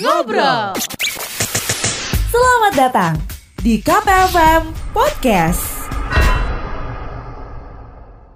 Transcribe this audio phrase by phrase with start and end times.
[0.00, 0.72] Ngobrol.
[2.32, 3.20] Selamat datang
[3.60, 5.60] di KPFM Podcast.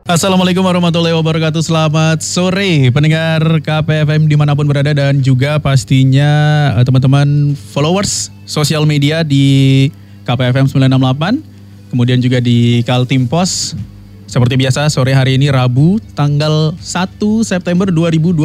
[0.05, 6.29] Assalamualaikum warahmatullahi wabarakatuh Selamat sore pendengar KPFM di mana pun berada Dan juga pastinya
[6.77, 9.89] eh, teman-teman followers sosial media di
[10.29, 13.73] KPFM 968 Kemudian juga di Kaltim Pos
[14.29, 18.45] Seperti biasa sore hari ini Rabu tanggal 1 September 2021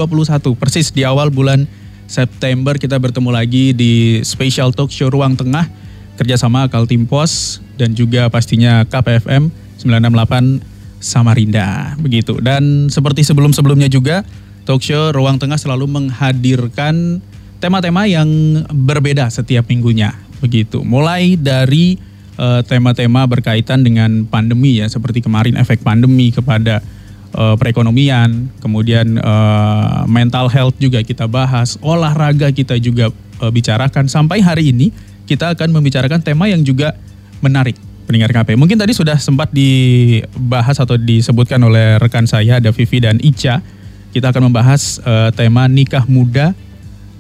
[0.56, 1.68] Persis di awal bulan
[2.10, 5.70] September kita bertemu lagi di Special Talk Show Ruang Tengah
[6.18, 10.60] Kerjasama Kaltim Pos dan juga pastinya KPFM 968
[11.00, 12.42] Samarinda begitu.
[12.42, 14.26] Dan seperti sebelum-sebelumnya juga
[14.68, 17.24] talk show Ruang Tengah selalu menghadirkan
[17.64, 18.28] tema-tema yang
[18.68, 20.12] berbeda setiap minggunya
[20.44, 20.84] begitu.
[20.84, 21.96] Mulai dari
[22.36, 26.84] eh, tema-tema berkaitan dengan pandemi ya seperti kemarin efek pandemi kepada
[27.34, 33.10] eh, perekonomian, kemudian eh, mental health juga kita bahas, olahraga kita juga
[33.42, 34.90] eh, bicarakan sampai hari ini
[35.30, 36.98] kita akan membicarakan tema yang juga
[37.46, 37.78] menarik
[38.10, 38.58] pendengar KP.
[38.58, 43.62] Mungkin tadi sudah sempat dibahas atau disebutkan oleh rekan saya ada Vivi dan Ica.
[44.10, 46.58] Kita akan membahas eh, tema nikah muda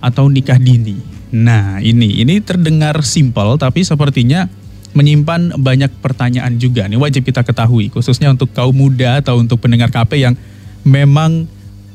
[0.01, 0.97] atau nikah dini.
[1.29, 4.49] Nah, ini ini terdengar simpel tapi sepertinya
[4.99, 6.83] menyimpan banyak pertanyaan juga.
[6.83, 10.35] Ini wajib kita ketahui khususnya untuk kaum muda atau untuk pendengar KP yang
[10.83, 11.47] memang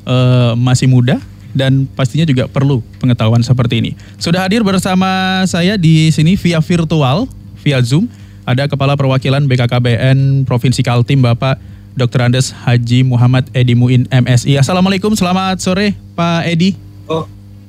[0.09, 1.21] eh, masih muda
[1.53, 3.91] dan pastinya juga perlu pengetahuan seperti ini.
[4.17, 7.29] Sudah hadir bersama saya di sini via virtual,
[7.61, 8.09] via Zoom
[8.43, 11.57] ada Kepala Perwakilan BKKBN Provinsi Kaltim Bapak
[11.95, 12.27] Dr.
[12.27, 14.59] Andes Haji Muhammad Edi Muin MSI.
[14.59, 16.75] Assalamualaikum, selamat sore Pak Edi.
[17.07, 17.23] Oh,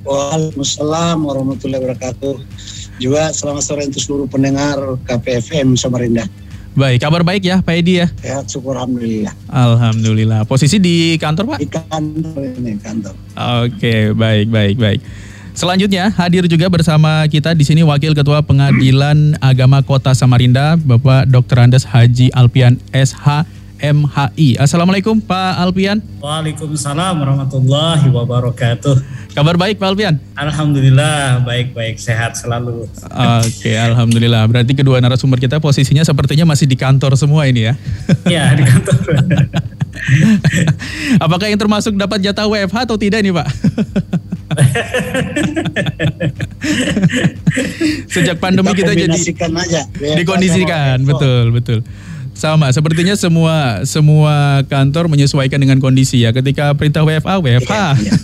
[0.07, 2.35] Waalaikumsalam warahmatullahi wabarakatuh.
[2.97, 6.25] Juga selamat sore untuk seluruh pendengar KPFM Samarinda.
[6.77, 8.07] Baik, kabar baik ya Pak Edi ya?
[8.21, 9.33] Sehat syukur Alhamdulillah.
[9.49, 10.45] Alhamdulillah.
[10.45, 11.59] Posisi di kantor Pak?
[11.65, 13.17] Di kantor ini, kantor.
[13.65, 15.01] Oke, baik, baik, baik.
[15.57, 21.65] Selanjutnya hadir juga bersama kita di sini Wakil Ketua Pengadilan Agama Kota Samarinda, Bapak Dr.
[21.65, 23.49] Andes Haji Alpian SH
[23.81, 24.57] MHI.
[24.57, 26.01] Assalamualaikum Pak Alpian.
[26.25, 28.97] Waalaikumsalam warahmatullahi wabarakatuh.
[29.37, 30.17] Kabar baik Pak Alpian?
[30.33, 32.89] Alhamdulillah baik-baik sehat selalu.
[33.45, 34.49] Oke, alhamdulillah.
[34.49, 37.77] Berarti kedua narasumber kita posisinya sepertinya masih di kantor semua ini ya.
[38.25, 39.07] Iya di kantor.
[41.25, 43.45] Apakah yang termasuk dapat jatah WFH atau tidak nih Pak?
[48.13, 49.85] Sejak pandemi kita, kita jadi aja.
[50.17, 51.85] dikondisikan, betul betul.
[52.37, 56.37] Sama, sepertinya semua semua kantor menyesuaikan dengan kondisi ya.
[56.37, 57.73] Ketika perintah WFA, WFH.
[57.73, 58.15] Iya, iya.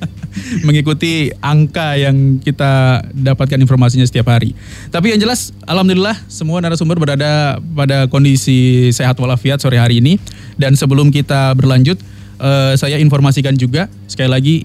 [0.66, 4.54] Mengikuti angka yang kita dapatkan informasinya setiap hari.
[4.94, 10.22] Tapi yang jelas, alhamdulillah semua narasumber berada pada kondisi sehat walafiat sore hari ini.
[10.54, 11.98] Dan sebelum kita berlanjut,
[12.38, 14.56] uh, saya informasikan juga sekali lagi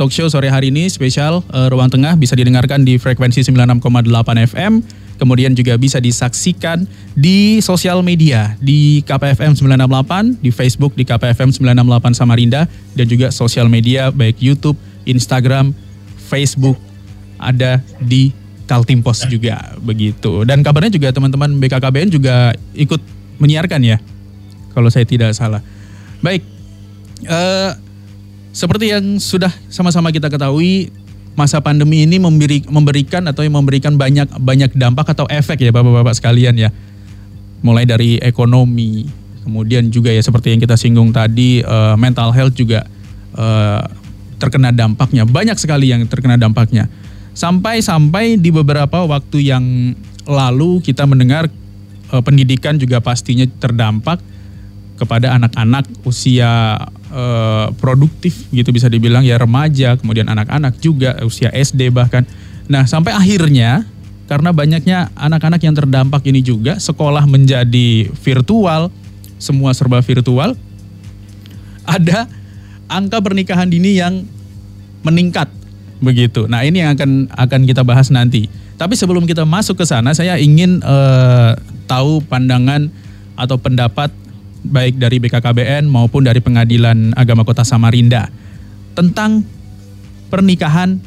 [0.00, 3.84] talk show sore hari ini spesial uh, Ruang Tengah bisa didengarkan di frekuensi 96,8
[4.48, 4.72] FM
[5.18, 12.14] kemudian juga bisa disaksikan di sosial media di KPFM 968, di Facebook di KPFM 968
[12.16, 15.74] Samarinda dan juga sosial media baik YouTube, Instagram,
[16.30, 16.78] Facebook
[17.36, 18.30] ada di
[18.68, 20.44] Kaltim Post juga begitu.
[20.44, 23.00] Dan kabarnya juga teman-teman BKKBN juga ikut
[23.40, 23.98] menyiarkan ya.
[24.76, 25.64] Kalau saya tidak salah.
[26.20, 26.44] Baik.
[27.26, 27.74] Uh,
[28.52, 30.90] seperti yang sudah sama-sama kita ketahui
[31.38, 36.58] masa pandemi ini memberi, memberikan atau memberikan banyak banyak dampak atau efek ya Bapak-bapak sekalian
[36.58, 36.74] ya.
[37.62, 39.06] Mulai dari ekonomi,
[39.46, 42.86] kemudian juga ya seperti yang kita singgung tadi uh, mental health juga
[43.38, 43.86] uh,
[44.42, 45.22] terkena dampaknya.
[45.22, 46.90] Banyak sekali yang terkena dampaknya.
[47.38, 49.94] Sampai-sampai di beberapa waktu yang
[50.26, 51.46] lalu kita mendengar
[52.10, 54.18] uh, pendidikan juga pastinya terdampak
[54.98, 56.82] kepada anak-anak usia
[57.12, 62.24] uh, produktif gitu bisa dibilang ya remaja, kemudian anak-anak juga usia SD bahkan.
[62.68, 63.84] Nah, sampai akhirnya
[64.28, 68.92] karena banyaknya anak-anak yang terdampak ini juga sekolah menjadi virtual,
[69.40, 70.52] semua serba virtual.
[71.88, 72.28] Ada
[72.88, 74.28] angka pernikahan dini yang
[75.00, 75.48] meningkat
[76.04, 76.44] begitu.
[76.44, 78.46] Nah, ini yang akan akan kita bahas nanti.
[78.78, 81.58] Tapi sebelum kita masuk ke sana, saya ingin uh,
[81.90, 82.86] tahu pandangan
[83.34, 84.12] atau pendapat
[84.68, 88.28] baik dari BKKBN maupun dari Pengadilan Agama Kota Samarinda
[88.92, 89.42] tentang
[90.28, 91.00] pernikahan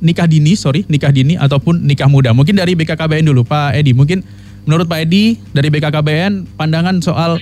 [0.00, 2.32] nikah dini, sorry, nikah dini ataupun nikah muda.
[2.32, 3.92] Mungkin dari BKKBN dulu, Pak Edi.
[3.92, 4.24] Mungkin
[4.64, 7.36] menurut Pak Edi dari BKKBN pandangan soal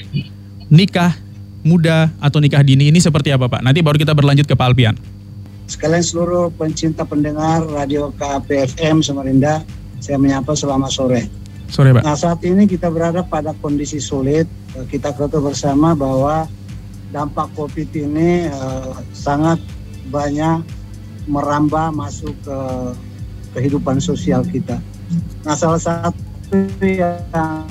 [0.69, 1.15] nikah
[1.63, 3.63] muda atau nikah dini ini seperti apa, Pak?
[3.63, 4.95] Nanti baru kita berlanjut ke Pak Alpian.
[5.69, 9.61] Sekalian seluruh pencinta pendengar Radio KPFM Samarinda,
[10.01, 11.38] saya menyapa selamat sore.
[11.69, 12.03] Sore, Pak.
[12.03, 14.49] Nah, saat ini kita berada pada kondisi sulit.
[14.73, 16.49] Eh, kita ketahui bersama bahwa
[17.13, 19.57] dampak COVID ini uh, sangat
[20.13, 20.61] banyak
[21.29, 22.59] merambah masuk ke
[23.57, 24.81] kehidupan sosial kita.
[25.45, 27.65] Nah, salah satu yang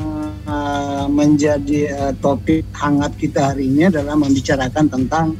[0.45, 5.37] uh, menjadi uh, topik hangat kita hari ini adalah membicarakan tentang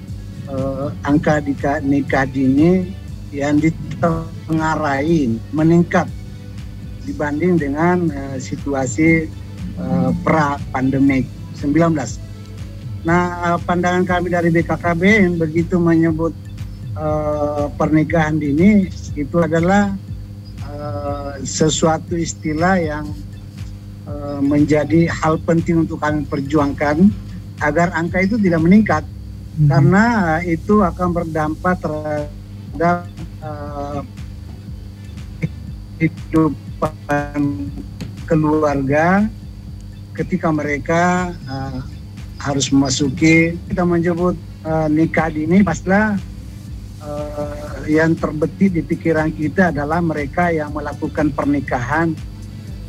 [0.49, 2.93] uh, angka nikah, nikah dini
[3.33, 6.05] yang ditengarai meningkat
[7.07, 9.31] dibanding dengan uh, situasi
[9.79, 11.23] uh, pra pandemik
[11.55, 11.95] 19.
[13.07, 16.35] Nah, uh, pandangan kami dari BKKB yang begitu menyebut
[16.99, 19.95] uh, pernikahan dini itu adalah
[20.67, 23.05] uh, sesuatu istilah yang
[24.09, 27.07] uh, menjadi hal penting untuk kami perjuangkan
[27.63, 29.03] agar angka itu tidak meningkat
[29.57, 29.69] hmm.
[29.71, 30.03] karena
[30.37, 33.07] uh, itu akan berdampak terhadap
[33.41, 34.01] uh,
[36.77, 37.41] kehidupan
[38.29, 39.25] keluarga
[40.13, 41.81] ketika mereka uh,
[42.37, 46.17] harus memasuki kita menyebut uh, nikah dini pastilah
[47.01, 52.13] uh, yang terbetik di pikiran kita adalah mereka yang melakukan pernikahan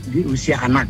[0.08, 0.88] di usia anak.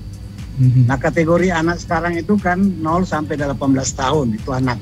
[0.58, 0.90] Mm-hmm.
[0.90, 3.54] Nah kategori anak sekarang itu kan 0 sampai 18
[3.94, 4.78] tahun itu anak.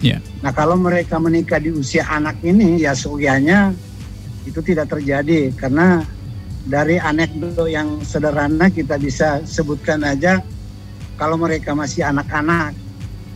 [0.00, 0.24] Yeah.
[0.40, 3.76] Nah kalau mereka menikah di usia anak ini ya seusianya
[4.48, 6.00] itu tidak terjadi karena
[6.68, 10.44] dari anekdot yang sederhana kita bisa sebutkan aja
[11.16, 12.76] kalau mereka masih anak-anak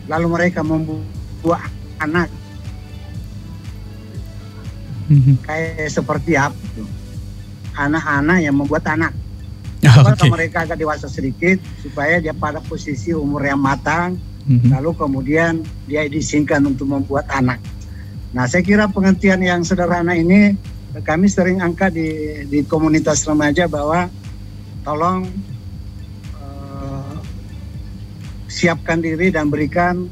[0.09, 1.65] lalu mereka membuat
[2.01, 2.29] anak
[5.09, 5.41] mhm.
[5.45, 6.57] kayak seperti apa
[7.75, 9.13] anak-anak yang membuat anak
[9.85, 10.31] oh, okay.
[10.31, 14.17] mereka agak dewasa sedikit supaya dia pada posisi umur yang matang
[14.47, 14.71] mm-hmm.
[14.73, 17.61] lalu kemudian dia disingkan untuk membuat anak
[18.35, 20.55] nah saya kira pengertian yang sederhana ini
[21.03, 22.11] kami sering angkat di
[22.47, 24.07] di komunitas remaja bahwa
[24.87, 25.27] tolong
[28.55, 30.07] siapkan diri dan berikan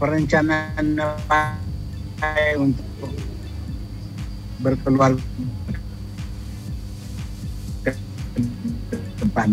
[0.00, 0.96] perencanaan
[2.56, 3.12] untuk
[4.64, 5.12] berkeluar
[7.84, 7.92] ke
[9.20, 9.52] depan.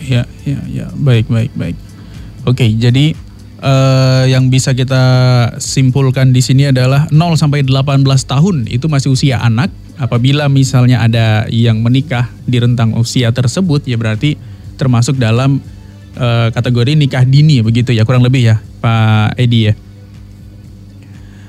[0.00, 1.76] Ya, ya, ya, baik, baik, baik.
[2.48, 3.12] Oke, jadi
[3.64, 5.02] uh, yang bisa kita
[5.56, 9.72] simpulkan di sini adalah 0 sampai 18 tahun itu masih usia anak.
[9.94, 14.34] Apabila misalnya ada yang menikah di rentang usia tersebut, ya berarti
[14.74, 15.62] termasuk dalam
[16.18, 19.74] uh, kategori nikah dini begitu ya kurang lebih ya Pak Edi ya.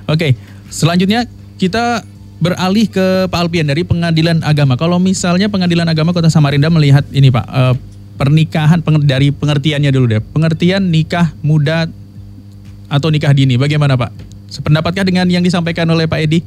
[0.05, 0.37] Oke,
[0.69, 1.25] selanjutnya
[1.57, 2.05] kita
[2.37, 4.77] beralih ke Pak Alpian dari Pengadilan Agama.
[4.77, 7.73] Kalau misalnya Pengadilan Agama Kota Samarinda melihat ini Pak, uh,
[8.21, 10.21] pernikahan dari pengertiannya dulu deh.
[10.21, 11.89] Pengertian nikah muda
[12.89, 14.11] atau nikah dini bagaimana Pak?
[14.49, 16.39] Sependapatkah dengan yang disampaikan oleh Pak Edi?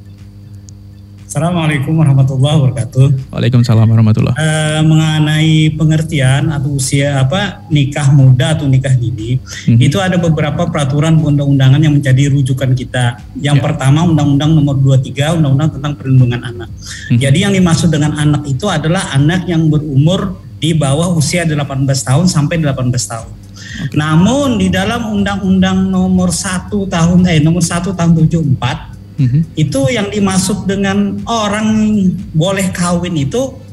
[1.29, 3.29] Assalamualaikum warahmatullahi wabarakatuh.
[3.37, 4.33] Waalaikumsalam warahmatullahi.
[4.33, 9.77] Uh, mengenai pengertian atau usia apa nikah muda atau nikah dini, hmm.
[9.77, 13.21] itu ada beberapa peraturan undang-undangan yang menjadi rujukan kita.
[13.37, 13.65] Yang yeah.
[13.69, 16.73] pertama Undang-Undang Nomor 23 Undang-Undang tentang Perlindungan Anak.
[17.13, 17.21] Hmm.
[17.21, 21.61] Jadi yang dimaksud dengan anak itu adalah anak yang berumur di bawah usia 18
[22.09, 23.38] tahun sampai 18 tahun.
[23.79, 23.95] Okay.
[23.95, 30.11] Namun di dalam Undang-Undang Nomor 1 tahun eh Nomor 1 tahun 74 hmm Itu yang
[30.11, 31.95] dimaksud dengan orang
[32.35, 33.68] boleh kawin itu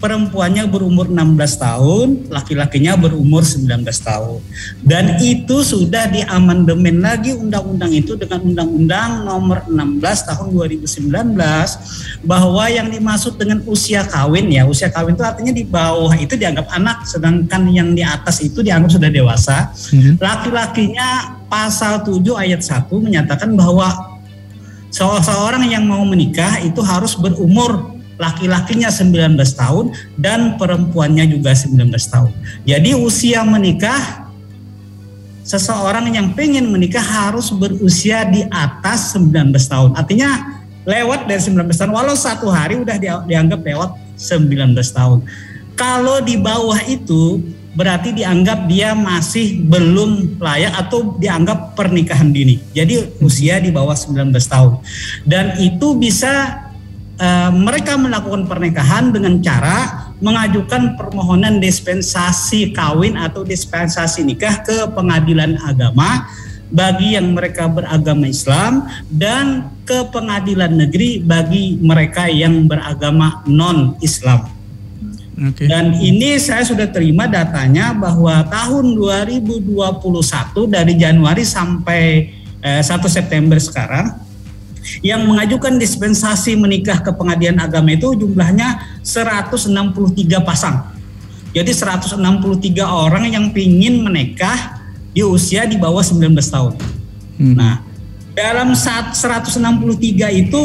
[0.00, 4.40] perempuannya berumur 16 tahun, laki-lakinya berumur 19 tahun.
[4.80, 12.88] Dan itu sudah diamandemen lagi undang-undang itu dengan undang-undang nomor 16 tahun 2019 bahwa yang
[12.88, 17.68] dimaksud dengan usia kawin ya, usia kawin itu artinya di bawah itu dianggap anak sedangkan
[17.68, 19.68] yang di atas itu dianggap sudah dewasa.
[19.92, 20.14] Mm-hmm.
[20.16, 21.08] Laki-lakinya
[21.52, 24.16] pasal 7 ayat 1 menyatakan bahwa
[24.90, 27.89] seorang yang mau menikah itu harus berumur
[28.20, 32.30] laki-lakinya 19 tahun dan perempuannya juga 19 tahun.
[32.68, 34.28] Jadi usia menikah
[35.40, 39.90] seseorang yang pengen menikah harus berusia di atas 19 tahun.
[39.96, 45.24] Artinya lewat dari 19 tahun walau satu hari udah dianggap lewat 19 tahun.
[45.74, 47.40] Kalau di bawah itu
[47.72, 52.60] berarti dianggap dia masih belum layak atau dianggap pernikahan dini.
[52.76, 54.72] Jadi usia di bawah 19 tahun.
[55.24, 56.68] Dan itu bisa
[57.20, 65.60] uh, mereka melakukan pernikahan dengan cara mengajukan permohonan dispensasi kawin atau dispensasi nikah ke pengadilan
[65.64, 66.28] agama
[66.70, 74.46] bagi yang mereka beragama Islam dan ke pengadilan negeri bagi mereka yang beragama non-Islam.
[75.40, 75.66] Okay.
[75.66, 79.72] Dan ini saya sudah terima datanya bahwa tahun 2021
[80.68, 82.02] dari Januari sampai
[82.60, 84.29] eh, 1 September sekarang
[85.00, 91.00] yang mengajukan dispensasi menikah ke pengadilan agama itu jumlahnya 163 pasang.
[91.50, 92.14] Jadi 163
[92.86, 94.78] orang yang ingin menikah
[95.10, 96.74] di usia di bawah 19 tahun.
[97.40, 97.54] Hmm.
[97.58, 97.82] Nah,
[98.36, 100.62] dalam saat 163 itu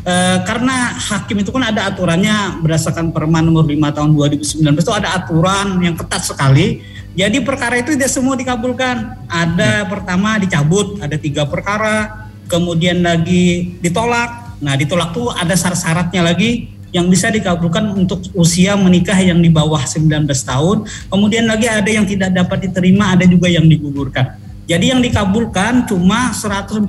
[0.00, 0.14] e,
[0.48, 5.76] karena hakim itu kan ada aturannya berdasarkan Perman nomor 5 tahun 2019 itu ada aturan
[5.84, 6.80] yang ketat sekali.
[7.10, 9.26] Jadi perkara itu tidak semua dikabulkan.
[9.26, 14.58] Ada pertama dicabut, ada tiga perkara, kemudian lagi ditolak.
[14.60, 19.78] Nah ditolak tuh ada syarat-syaratnya lagi yang bisa dikabulkan untuk usia menikah yang di bawah
[19.78, 20.76] 19 tahun.
[21.06, 24.34] Kemudian lagi ada yang tidak dapat diterima, ada juga yang digugurkan.
[24.66, 26.86] Jadi yang dikabulkan cuma 145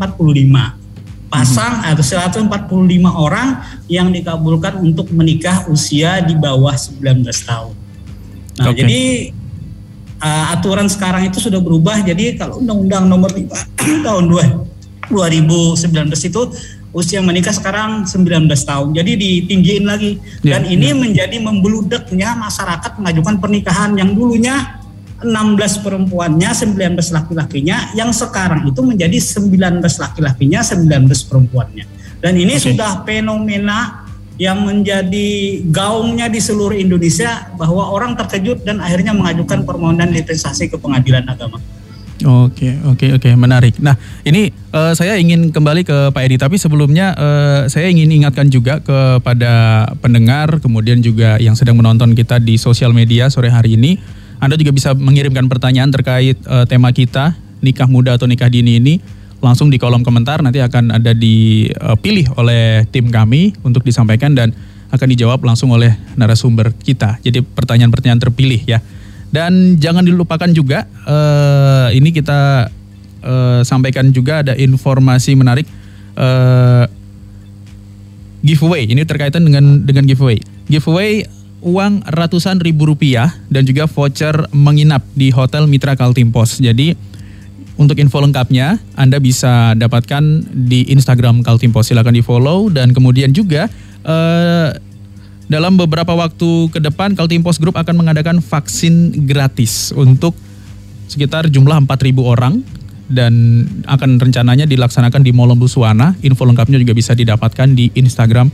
[1.32, 1.90] pasang hmm.
[1.96, 7.74] atau 145 orang yang dikabulkan untuk menikah usia di bawah 19 tahun.
[8.60, 8.84] Nah, okay.
[8.84, 9.02] jadi
[10.20, 12.04] uh, aturan sekarang itu sudah berubah.
[12.04, 13.48] Jadi kalau Undang-Undang Nomor 5
[14.06, 14.26] tahun
[15.12, 16.42] 2019 itu
[16.92, 18.88] usia menikah sekarang 19 tahun.
[18.96, 20.20] Jadi ditinggiin lagi.
[20.44, 20.96] Ya, Dan ini ya.
[20.96, 24.82] menjadi membeludaknya masyarakat mengajukan pernikahan yang dulunya
[25.22, 31.86] 16 perempuannya, 19 laki-lakinya, yang sekarang itu menjadi 19 laki-lakinya, 19 perempuannya.
[32.22, 32.74] Dan ini okay.
[32.74, 34.10] sudah fenomena
[34.42, 40.82] yang menjadi gaungnya di seluruh Indonesia bahwa orang terkejut dan akhirnya mengajukan permohonan dispensasi ke
[40.82, 41.62] pengadilan agama.
[42.22, 43.82] Oke, oke, oke, menarik.
[43.82, 48.46] Nah, ini uh, saya ingin kembali ke Pak Edi, tapi sebelumnya uh, saya ingin ingatkan
[48.50, 53.98] juga kepada pendengar, kemudian juga yang sedang menonton kita di sosial media sore hari ini,
[54.38, 57.34] Anda juga bisa mengirimkan pertanyaan terkait uh, tema kita,
[57.66, 59.02] nikah muda atau nikah dini ini,
[59.42, 64.54] langsung di kolom komentar nanti akan ada dipilih oleh tim kami untuk disampaikan dan
[64.94, 67.18] akan dijawab langsung oleh narasumber kita.
[67.26, 68.80] Jadi pertanyaan-pertanyaan terpilih ya.
[69.32, 72.68] Dan jangan dilupakan juga uh, ini kita
[73.24, 75.64] uh, sampaikan juga ada informasi menarik
[76.20, 76.84] uh,
[78.44, 78.92] giveaway.
[78.92, 80.44] Ini terkaitan dengan dengan giveaway.
[80.68, 81.24] Giveaway
[81.62, 86.60] uang ratusan ribu rupiah dan juga voucher menginap di Hotel Mitra Kaltimpos.
[86.60, 86.98] Jadi
[87.80, 91.88] untuk info lengkapnya Anda bisa dapatkan di Instagram Kaltimpos.
[91.88, 93.72] Silahkan di follow dan kemudian juga
[95.52, 100.32] dalam beberapa waktu ke depan Kaltimpos Group akan mengadakan vaksin gratis untuk
[101.12, 102.64] sekitar jumlah 4.000 orang
[103.12, 106.16] dan akan rencananya dilaksanakan di Mall Buswana.
[106.24, 108.48] Info lengkapnya juga bisa didapatkan di Instagram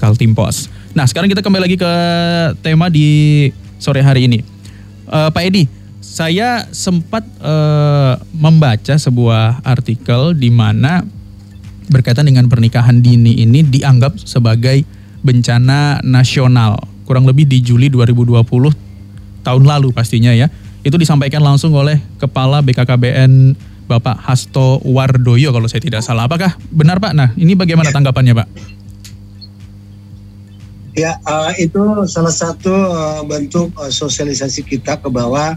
[0.00, 0.72] Kaltimpos.
[0.96, 1.92] Nah, sekarang kita kembali lagi ke
[2.64, 4.40] tema di sore hari ini.
[5.04, 5.68] Uh, Pak Edi,
[6.00, 11.04] saya sempat uh, membaca sebuah artikel di mana
[11.92, 14.96] berkaitan dengan pernikahan dini ini dianggap sebagai
[15.28, 18.40] bencana nasional kurang lebih di Juli 2020
[19.44, 20.48] tahun lalu pastinya ya.
[20.80, 23.52] Itu disampaikan langsung oleh Kepala BKKBN
[23.84, 26.24] Bapak Hasto Wardoyo kalau saya tidak salah.
[26.24, 27.12] Apakah benar Pak?
[27.12, 27.94] Nah ini bagaimana ya.
[27.96, 28.48] tanggapannya Pak?
[30.96, 35.56] Ya uh, itu salah satu uh, bentuk uh, sosialisasi kita ke bawah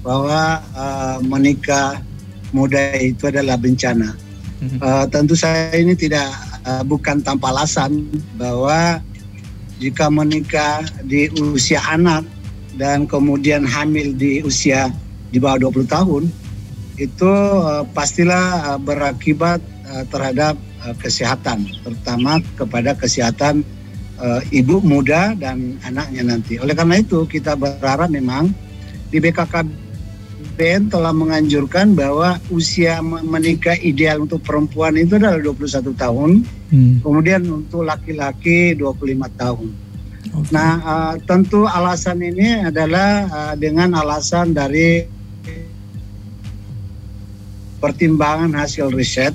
[0.00, 2.00] bahwa uh, menikah
[2.52, 4.16] muda itu adalah bencana.
[4.62, 6.30] Uh, tentu saya ini tidak
[6.66, 8.06] uh, bukan tanpa alasan
[8.38, 9.02] bahwa
[9.82, 12.22] jika menikah di usia anak
[12.78, 14.88] dan kemudian hamil di usia
[15.34, 16.22] di bawah 20 tahun
[17.00, 19.58] itu uh, pastilah uh, berakibat
[19.90, 20.54] uh, terhadap
[20.84, 23.66] uh, kesehatan terutama kepada kesehatan
[24.22, 26.60] uh, ibu muda dan anaknya nanti.
[26.62, 28.54] Oleh karena itu kita berharap memang
[29.10, 29.81] di BKKB
[30.52, 36.30] BN telah menganjurkan bahwa usia menikah ideal untuk perempuan itu adalah 21 tahun,
[36.68, 36.94] hmm.
[37.00, 39.68] kemudian untuk laki-laki 25 tahun.
[40.22, 40.52] Okay.
[40.54, 45.04] Nah, uh, tentu alasan ini adalah uh, dengan alasan dari
[47.82, 49.34] pertimbangan hasil riset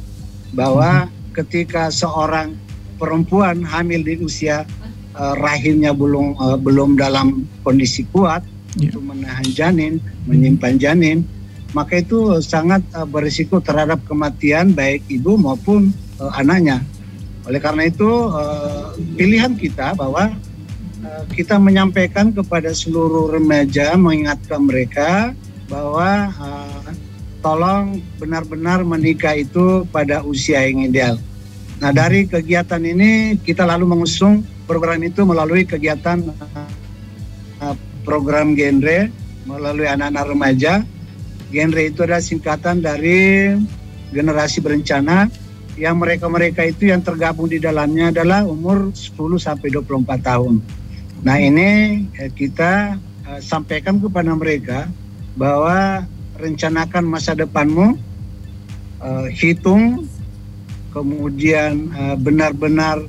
[0.55, 1.35] bahwa hmm.
[1.35, 2.55] ketika seorang
[2.97, 4.63] perempuan hamil di usia
[5.13, 8.41] uh, rahimnya belum uh, belum dalam kondisi kuat,
[8.77, 8.93] yeah.
[8.93, 9.93] untuk menahan janin,
[10.29, 11.17] menyimpan janin,
[11.75, 15.91] maka itu sangat uh, berisiko terhadap kematian baik ibu maupun
[16.21, 16.79] uh, anaknya.
[17.47, 20.31] Oleh karena itu uh, pilihan kita bahwa
[21.03, 25.31] uh, kita menyampaikan kepada seluruh remaja mengingatkan mereka
[25.67, 26.91] bahwa uh,
[27.43, 31.15] tolong benar-benar menikah itu pada usia yang ideal.
[31.77, 36.25] Nah dari kegiatan ini kita lalu mengusung program itu melalui kegiatan
[37.61, 37.75] uh,
[38.07, 39.11] program genre
[39.43, 40.73] melalui anak-anak remaja.
[41.51, 43.51] Genre itu adalah singkatan dari
[44.15, 45.27] generasi berencana
[45.75, 50.63] yang mereka-mereka itu yang tergabung di dalamnya adalah umur 10 sampai 24 tahun.
[51.21, 52.95] Nah, ini eh, kita
[53.27, 54.87] uh, sampaikan kepada mereka
[55.37, 56.07] bahwa
[56.39, 57.93] rencanakan masa depanmu,
[59.03, 60.07] uh, hitung,
[60.89, 63.05] kemudian benar-benar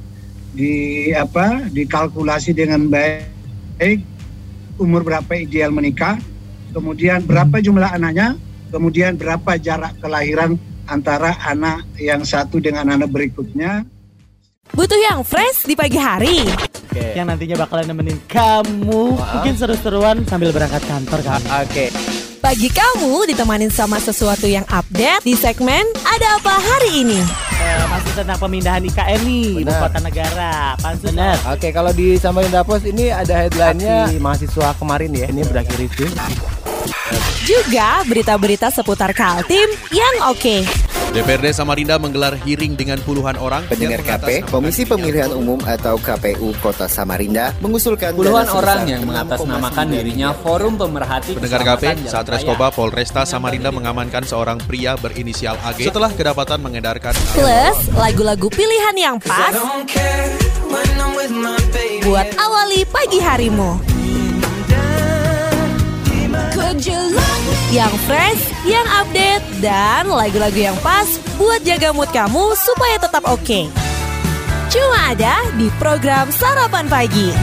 [0.52, 4.04] di apa dikalkulasi dengan baik
[4.78, 6.16] umur berapa ideal menikah,
[6.72, 8.38] kemudian berapa jumlah anaknya,
[8.70, 10.56] kemudian berapa jarak kelahiran
[10.88, 13.84] antara anak yang satu dengan anak berikutnya.
[14.72, 16.44] Butuh yang fresh di pagi hari?
[16.88, 17.16] Oke.
[17.16, 21.40] Yang nantinya bakalan nemenin kamu mungkin seru-seruan sambil berangkat kantor kan.
[21.64, 21.88] Oke.
[22.48, 27.20] Pagi kamu ditemanin sama sesuatu yang update di segmen Ada Apa Hari Ini.
[27.60, 29.84] Eh, masih tentang pemindahan IKN nih, ibu Benar.
[29.84, 30.52] kota negara.
[30.80, 31.36] Pansus Benar.
[31.44, 31.52] Benar.
[31.52, 35.28] Oke, kalau di Samarinda Post ini ada headline-nya mahasiswa kemarin ya.
[35.28, 36.08] ini berakhir itu.
[37.48, 40.88] Juga berita-berita seputar Kaltim yang oke.
[41.08, 46.52] DPRD Samarinda menggelar hearing dengan puluhan orang Pendengar yang KP, Komisi Pemilihan Umum atau KPU
[46.60, 52.28] Kota Samarinda mengusulkan Puluhan orang yang 6,9 mengatasnamakan dirinya Forum Pemerhati Pendengar KP, saat.
[52.28, 59.16] Reskoba Polresta Samarinda mengamankan seorang pria berinisial AG setelah kedapatan mengedarkan Plus lagu-lagu pilihan yang
[59.16, 59.56] pas
[62.04, 63.97] buat awali pagi harimu.
[67.74, 73.66] Yang fresh, yang update, dan lagu-lagu yang pas buat jaga mood kamu supaya tetap oke.
[74.70, 77.34] Cuma ada di program Sarapan Pagi.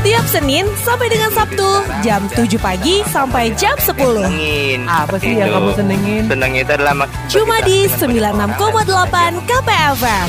[0.00, 3.92] Setiap Senin sampai dengan Sabtu jam 7 pagi sampai jam 10.
[4.88, 6.22] Apa sih yang kamu senengin?
[6.32, 6.96] Senang itu adalah
[7.28, 10.28] Cuma di 96,8 KPFM.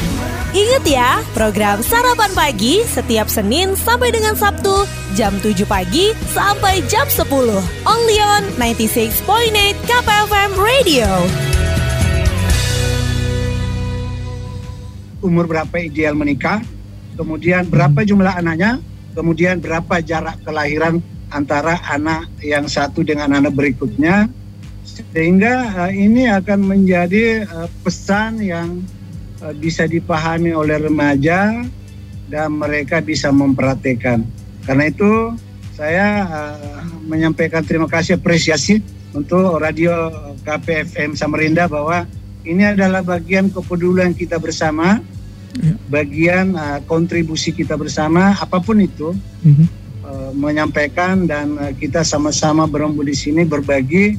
[0.53, 4.85] Ingat ya, program Sarapan Pagi setiap Senin sampai dengan Sabtu
[5.17, 7.25] jam 7 pagi sampai jam 10.
[7.89, 9.25] Only on 96.8
[9.89, 11.09] KPFM Radio.
[15.23, 16.59] umur berapa ideal menikah,
[17.15, 18.83] kemudian berapa jumlah anaknya,
[19.15, 20.99] kemudian berapa jarak kelahiran
[21.31, 24.27] antara anak yang satu dengan anak berikutnya,
[24.83, 28.83] sehingga eh, ini akan menjadi eh, pesan yang
[29.51, 31.67] bisa dipahami oleh remaja
[32.31, 34.23] dan mereka bisa memperhatikan.
[34.63, 35.35] Karena itu
[35.75, 38.79] saya eh, menyampaikan terima kasih apresiasi
[39.11, 39.91] untuk radio
[40.45, 42.07] KPFM Samarinda bahwa
[42.43, 44.99] ini adalah bagian kepedulian kita bersama,
[45.87, 49.65] bagian uh, kontribusi kita bersama, apa pun itu, Mhm.
[50.03, 54.17] uh, menyampaikan dan uh, kita sama-sama berembuk di sini berbagi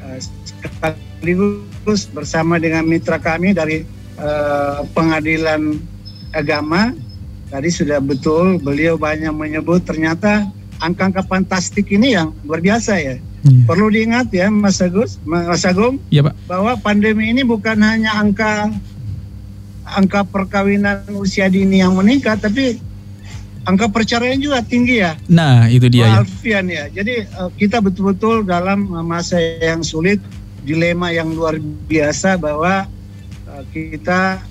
[0.00, 3.84] uh, sekaligus bersama dengan mitra kami dari
[4.22, 5.82] uh, pengadilan
[6.30, 6.94] agama.
[7.52, 10.48] Tadi sudah betul beliau banyak menyebut ternyata
[10.80, 13.16] angka-angka fantastik ini yang luar biasa ya.
[13.42, 13.66] Iya.
[13.66, 16.34] Perlu diingat ya Mas Agus, Mas Agung, Iya Pak.
[16.46, 18.70] bahwa pandemi ini bukan hanya angka
[19.82, 22.78] angka perkawinan usia dini yang meningkat, tapi
[23.66, 25.18] angka perceraian juga tinggi ya.
[25.26, 26.06] Nah itu dia ya.
[26.06, 26.84] Pak Alfian ya.
[26.90, 30.22] Jadi eh, kita betul-betul dalam eh, masa yang sulit,
[30.62, 31.58] dilema yang luar
[31.90, 33.01] biasa bahwa eh,
[33.70, 34.42] kita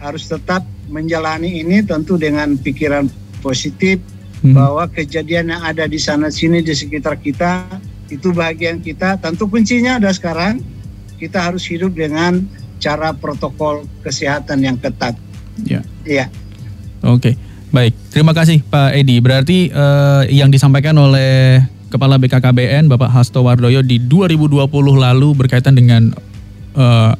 [0.00, 3.08] harus tetap menjalani ini tentu dengan pikiran
[3.40, 4.00] positif
[4.44, 4.52] Mhm.
[4.52, 7.64] bahwa kejadian yang ada di sana sini di sekitar kita
[8.12, 9.16] itu bagian kita.
[9.16, 10.60] Tentu kuncinya ada sekarang
[11.16, 12.44] kita harus hidup dengan
[12.76, 15.16] cara protokol kesehatan yang ketat.
[15.64, 15.80] Ya.
[16.04, 16.28] Iya.
[17.00, 17.40] Oke,
[17.72, 17.96] baik.
[18.12, 19.16] Terima kasih Pak Edi.
[19.24, 26.12] Berarti eh, yang disampaikan oleh Kepala BKKBN Bapak Hasto Wardoyo di 2020 lalu berkaitan dengan
[26.76, 27.12] eh,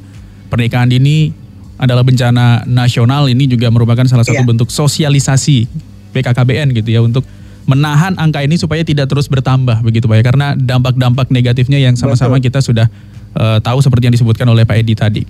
[0.55, 1.35] pernikahan dini
[1.75, 3.27] adalah bencana nasional.
[3.27, 4.47] Ini juga merupakan salah satu Iya.
[4.47, 5.67] bentuk sosialisasi
[6.15, 7.27] BKKBN gitu ya untuk
[7.67, 10.25] menahan angka ini supaya tidak terus bertambah begitu Pak ya.
[10.25, 12.87] Karena dampak-dampak negatifnya yang sama-sama kita sudah
[13.35, 15.23] eh, tahu seperti yang disebutkan oleh Pak Edi tadi.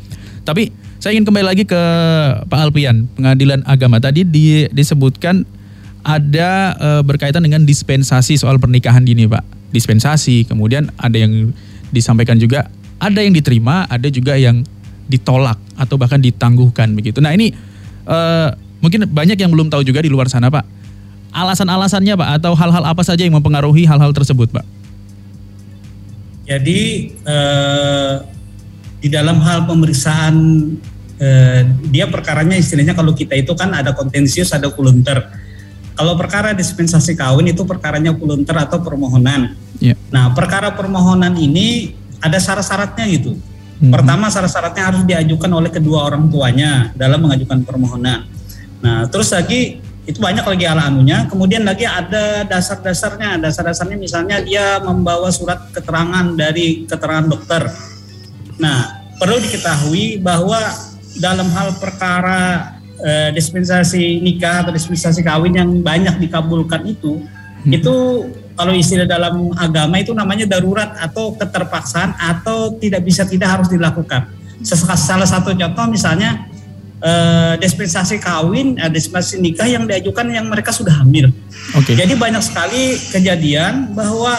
[0.45, 0.69] Tapi
[1.01, 1.81] saya ingin kembali lagi ke
[2.45, 5.49] Pak Alpian, Pengadilan Agama tadi di- disebutkan
[6.05, 9.73] ada eh, berkaitan dengan dispensasi soal pernikahan dini, Pak.
[9.73, 11.57] Dispensasi, kemudian ada yang
[11.97, 12.69] disampaikan juga
[13.01, 14.63] ada yang diterima, ada juga yang
[15.09, 17.21] ditolak atau bahkan ditangguhkan begitu.
[17.21, 17.53] Nah, ini
[18.09, 18.49] eh,
[18.81, 20.65] mungkin banyak yang belum tahu juga di luar sana, Pak.
[21.35, 24.65] Alasan-alasannya, Pak, atau hal-hal apa saja yang mempengaruhi hal-hal tersebut, Pak?
[26.45, 28.15] Jadi eh,
[29.01, 30.35] di dalam hal pemeriksaan
[31.21, 35.25] eh, dia perkaranya istilahnya kalau kita itu kan ada kontensius ada kulunter.
[35.95, 39.55] Kalau perkara dispensasi kawin itu perkaranya kulunter atau permohonan.
[39.79, 39.95] Ya.
[40.11, 43.39] Nah perkara permohonan ini ada syarat-syaratnya gitu.
[43.81, 43.91] Mhm.
[43.91, 48.27] Pertama syarat-syaratnya harus diajukan oleh kedua orang tuanya dalam mengajukan permohonan.
[48.85, 51.27] Nah terus lagi itu banyak lagi ala anunya.
[51.27, 53.41] Kemudian lagi ada dasar-dasarnya.
[53.41, 57.67] Dasar-dasarnya misalnya dia membawa surat keterangan dari keterangan dokter.
[58.61, 60.61] Nah perlu diketahui bahwa
[61.19, 67.23] dalam hal perkara eh, dispensasi nikah atau dispensasi kawin yang banyak dikabulkan itu,
[67.67, 67.95] itu
[68.55, 74.31] kalau istilah dalam agama itu namanya darurat atau keterpaksaan atau tidak bisa tidak harus dilakukan.
[74.63, 76.47] Salah satu contoh misalnya
[77.03, 81.35] eh, dispensasi kawin, eh, dispensasi nikah yang diajukan yang mereka sudah hamil.
[81.75, 81.99] Oke.
[81.99, 84.39] Jadi banyak sekali kejadian bahwa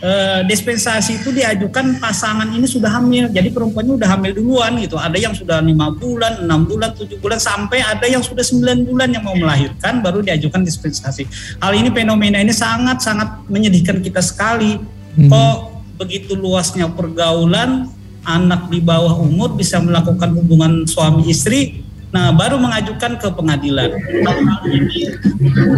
[0.00, 3.30] eh, dispensasi itu diajukan pasangan ini sudah hamil.
[3.30, 4.96] Jadi perempuannya udah hamil duluan gitu.
[4.98, 9.08] Ada yang sudah lima bulan, enam bulan, tujuh bulan, sampai ada yang sudah sembilan bulan
[9.14, 11.24] yang mau melahirkan baru diajukan dispensasi.
[11.62, 14.80] Hal ini fenomena ini sangat-sangat menyedihkan kita sekali.
[15.20, 15.56] Kok
[16.00, 17.92] begitu luasnya pergaulan
[18.24, 23.94] anak di bawah umur bisa melakukan hubungan suami istri Nah, baru mengajukan ke pengadilan.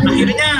[0.08, 0.52] Akhirnya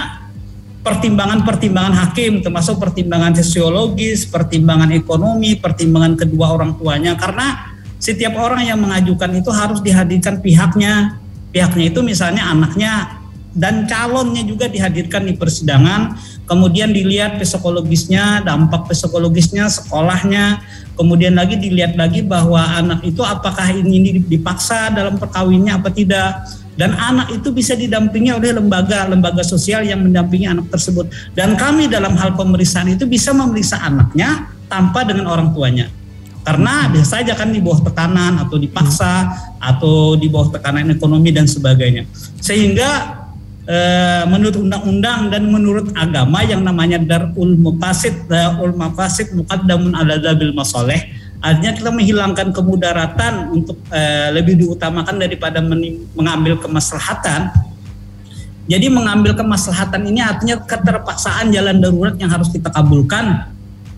[0.83, 8.83] pertimbangan-pertimbangan hakim termasuk pertimbangan sosiologis, pertimbangan ekonomi, pertimbangan kedua orang tuanya karena setiap orang yang
[8.83, 11.23] mengajukan itu harus dihadirkan pihaknya.
[11.55, 16.17] Pihaknya itu misalnya anaknya dan calonnya juga dihadirkan di persidangan,
[16.49, 24.21] kemudian dilihat psikologisnya, dampak psikologisnya, sekolahnya, Kemudian lagi dilihat lagi bahwa anak itu apakah ini
[24.29, 26.45] dipaksa dalam perkawinnya apa tidak.
[26.73, 31.09] Dan anak itu bisa didampingi oleh lembaga-lembaga sosial yang mendampingi anak tersebut.
[31.37, 35.93] Dan kami dalam hal pemeriksaan itu bisa memeriksa anaknya tanpa dengan orang tuanya.
[36.43, 39.31] Karena bisa saja kan di bawah tekanan atau dipaksa
[39.63, 42.09] atau di bawah tekanan ekonomi dan sebagainya.
[42.43, 43.23] Sehingga
[43.63, 50.51] Eh, menurut undang-undang dan menurut agama yang namanya darul mufasid darul mafasid muqaddamun ala dabil
[50.51, 50.99] masoleh
[51.43, 54.01] artinya kita menghilangkan kemudaratan untuk e,
[54.31, 55.59] lebih diutamakan daripada
[56.15, 57.51] mengambil kemaslahatan
[58.71, 63.53] jadi mengambil kemaslahatan ini artinya keterpaksaan jalan darurat yang harus kita kabulkan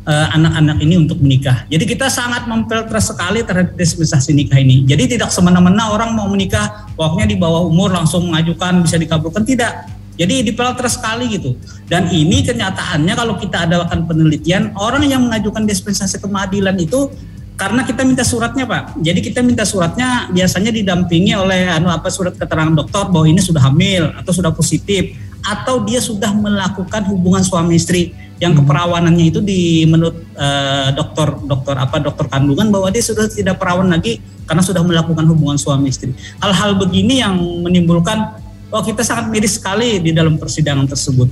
[0.05, 1.65] Eh, anak-anak ini untuk menikah.
[1.73, 4.85] Jadi kita sangat memfilter sekali terhadap dispensasi nikah ini.
[4.85, 9.89] Jadi tidak semena-mena orang mau menikah, waktunya di bawah umur langsung mengajukan bisa dikabulkan tidak.
[10.21, 11.57] Jadi dipelter sekali gitu.
[11.89, 17.09] Dan ini kenyataannya kalau kita adakan penelitian, orang yang mengajukan dispensasi keadilan itu
[17.55, 22.35] karena kita minta suratnya pak jadi kita minta suratnya biasanya didampingi oleh anu apa surat
[22.35, 25.15] keterangan dokter bahwa ini sudah hamil atau sudah positif
[25.45, 28.65] atau dia sudah melakukan hubungan suami istri yang hmm.
[28.65, 33.93] keperawanannya itu di menurut uh, dokter dokter apa dokter kandungan bahwa dia sudah tidak perawan
[33.93, 36.13] lagi karena sudah melakukan hubungan suami istri.
[36.41, 38.41] Hal-hal begini yang menimbulkan
[38.73, 41.29] oh kita sangat miris sekali di dalam persidangan tersebut.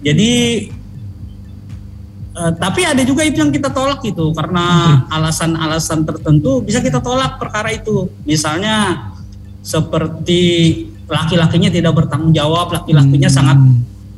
[0.00, 0.32] Jadi
[2.36, 4.64] uh, tapi ada juga itu yang kita tolak itu karena
[5.00, 5.16] hmm.
[5.16, 8.12] alasan-alasan tertentu bisa kita tolak perkara itu.
[8.28, 9.08] Misalnya
[9.64, 10.42] seperti
[11.08, 13.36] laki-lakinya tidak bertanggung jawab, laki-lakinya hmm.
[13.36, 13.58] sangat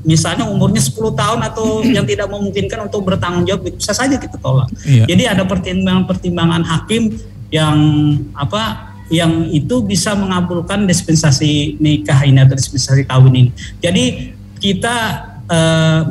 [0.07, 4.71] misalnya umurnya 10 tahun atau yang tidak memungkinkan untuk bertanggung jawab bisa saja kita tolak.
[4.87, 5.05] Iya.
[5.05, 7.77] Jadi ada pertimbangan-pertimbangan hakim yang
[8.37, 13.51] apa yang itu bisa mengabulkan dispensasi nikah ini atau dispensasi kawin ini.
[13.81, 14.05] Jadi
[14.61, 15.59] kita e,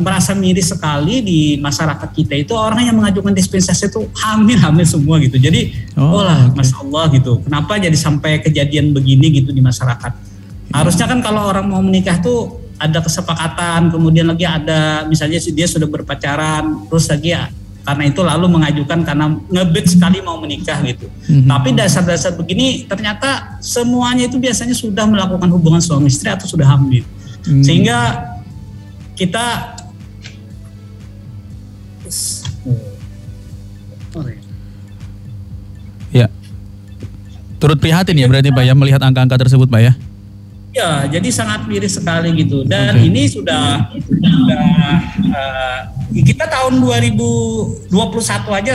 [0.01, 5.37] merasa miris sekali di masyarakat kita itu orang yang mengajukan dispensasi itu hamil-hamil semua gitu.
[5.37, 6.57] Jadi oh, oh lah, okay.
[6.57, 7.33] masya Allah gitu.
[7.45, 10.11] Kenapa jadi sampai kejadian begini gitu di masyarakat?
[10.73, 15.89] Harusnya kan kalau orang mau menikah tuh ada kesepakatan, kemudian lagi ada misalnya dia sudah
[15.89, 17.49] berpacaran, terus lagi ya
[17.87, 21.07] karena itu lalu mengajukan karena ngebet sekali mau menikah gitu.
[21.07, 21.47] Mm-hmm.
[21.47, 27.07] Tapi dasar-dasar begini ternyata semuanya itu biasanya sudah melakukan hubungan suami istri atau sudah hamil.
[27.47, 27.63] Mm-hmm.
[27.63, 27.97] Sehingga
[29.17, 29.73] kita
[36.13, 36.29] ya.
[37.57, 39.93] Turut prihatin ya berarti Pak ya melihat angka-angka tersebut Pak ya.
[40.77, 42.61] Ya, jadi sangat miris sekali gitu.
[42.61, 43.09] Dan okay.
[43.09, 44.37] ini sudah sudah
[45.33, 45.79] uh,
[46.13, 47.89] kita tahun 2021
[48.61, 48.73] aja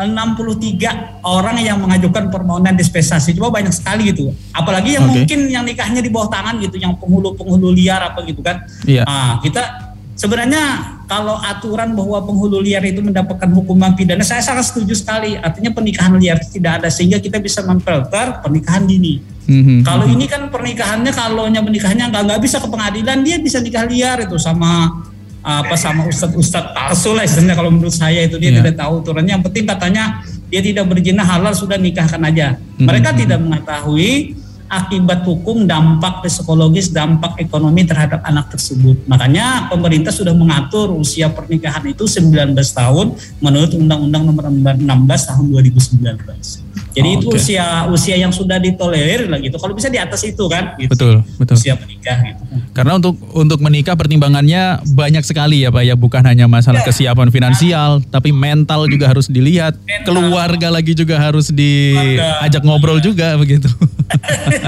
[0.00, 3.36] 163 orang yang mengajukan permohonan dispensasi.
[3.36, 4.32] Coba banyak sekali gitu.
[4.56, 5.14] Apalagi yang okay.
[5.20, 8.64] mungkin yang nikahnya di bawah tangan gitu, yang penghulu-penghulu liar apa gitu kan.
[8.88, 9.04] Iya.
[9.04, 10.64] Nah, kita Sebenarnya
[11.08, 15.32] kalau aturan bahwa penghulu liar itu mendapatkan hukuman pidana, saya sangat setuju sekali.
[15.32, 19.24] Artinya pernikahan liar tidak ada sehingga kita bisa memfilter pernikahan dini.
[19.48, 19.80] Mm-hmm.
[19.80, 24.20] Kalau ini kan pernikahannya kalau menikahnya nggak nggak bisa ke pengadilan, dia bisa nikah liar
[24.20, 24.92] itu sama
[25.40, 28.60] apa sama ustadz ustadz palsu lah istilahnya kalau menurut saya itu dia yeah.
[28.60, 29.32] tidak tahu aturannya.
[29.40, 30.04] Yang penting katanya
[30.52, 32.56] dia tidak berzina halal sudah nikahkan aja.
[32.56, 32.86] Mm-hmm.
[32.86, 34.36] Mereka tidak mengetahui
[34.70, 39.02] akibat hukum dampak psikologis, dampak ekonomi terhadap anak tersebut.
[39.10, 44.78] Makanya pemerintah sudah mengatur usia pernikahan itu 19 tahun menurut Undang-Undang Nomor 16
[45.26, 46.69] Tahun 2019.
[46.90, 47.38] Jadi oh, itu okay.
[47.38, 49.56] usia usia yang sudah ditolerir lah gitu.
[49.56, 50.74] Kalau bisa di atas itu kan.
[50.74, 50.90] Gitu.
[50.90, 51.54] Betul, betul.
[51.54, 52.42] Usia menikah gitu.
[52.74, 56.86] Karena untuk untuk menikah pertimbangannya banyak sekali ya Pak ya, bukan hanya masalah ya.
[56.90, 58.18] kesiapan finansial, nah.
[58.18, 60.06] tapi mental juga harus dilihat, mental.
[60.06, 63.10] keluarga lagi juga harus diajak ngobrol ya.
[63.10, 63.70] juga begitu.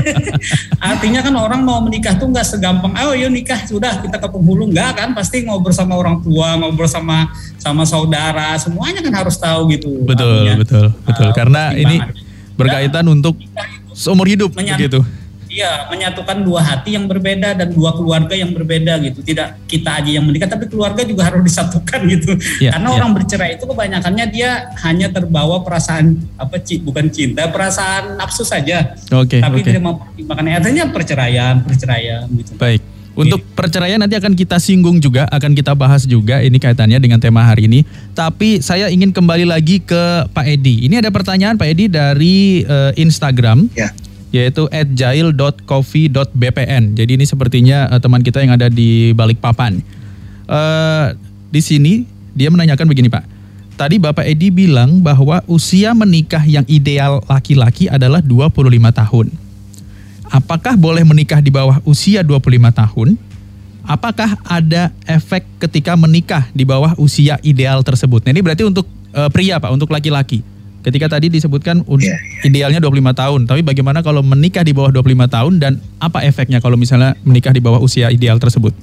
[0.78, 4.70] Artinya kan orang mau menikah tuh nggak segampang, oh yuk nikah sudah kita ke penghulu
[4.70, 7.30] nggak kan, pasti ngobrol sama orang tua, ngobrol sama
[7.62, 10.02] sama saudara, semuanya kan harus tahu gitu.
[10.02, 11.28] Betul, artinya, betul, betul.
[11.30, 12.02] Uh, Karena ini
[12.58, 13.38] berkaitan untuk
[13.94, 15.06] seumur hidup begitu.
[15.52, 19.20] Iya, menyatukan dua hati yang berbeda dan dua keluarga yang berbeda gitu.
[19.20, 22.32] Tidak kita aja yang menikah, tapi keluarga juga harus disatukan gitu.
[22.56, 22.96] Iya, Karena iya.
[22.96, 28.96] orang bercerai itu kebanyakannya dia hanya terbawa perasaan apa bukan cinta, perasaan nafsu saja.
[29.12, 29.68] Oke, tapi oke.
[29.68, 32.56] tidak mempertimbangkan artinya perceraian, perceraian gitu.
[32.56, 32.80] Baik.
[33.12, 37.44] Untuk perceraian nanti akan kita singgung juga, akan kita bahas juga ini kaitannya dengan tema
[37.44, 37.84] hari ini.
[38.16, 40.88] Tapi saya ingin kembali lagi ke Pak Edi.
[40.88, 43.68] Ini ada pertanyaan Pak Edi dari eh, Instagram.
[43.76, 43.92] Ya.
[44.32, 46.96] Yaitu @jail.coffee.bpn.
[46.96, 49.84] Jadi ini sepertinya eh, teman kita yang ada di Balikpapan.
[50.48, 51.06] Eh
[51.52, 53.28] di sini dia menanyakan begini Pak.
[53.76, 59.41] Tadi Bapak Edi bilang bahwa usia menikah yang ideal laki-laki adalah 25 tahun
[60.32, 63.08] apakah boleh menikah di bawah usia 25 tahun?
[63.84, 68.24] Apakah ada efek ketika menikah di bawah usia ideal tersebut?
[68.24, 70.40] Nah, ini berarti untuk eh, pria Pak, untuk laki-laki.
[70.82, 72.10] Ketika tadi disebutkan us-
[72.42, 76.74] idealnya 25 tahun, tapi bagaimana kalau menikah di bawah 25 tahun dan apa efeknya kalau
[76.74, 78.74] misalnya menikah di bawah usia ideal tersebut?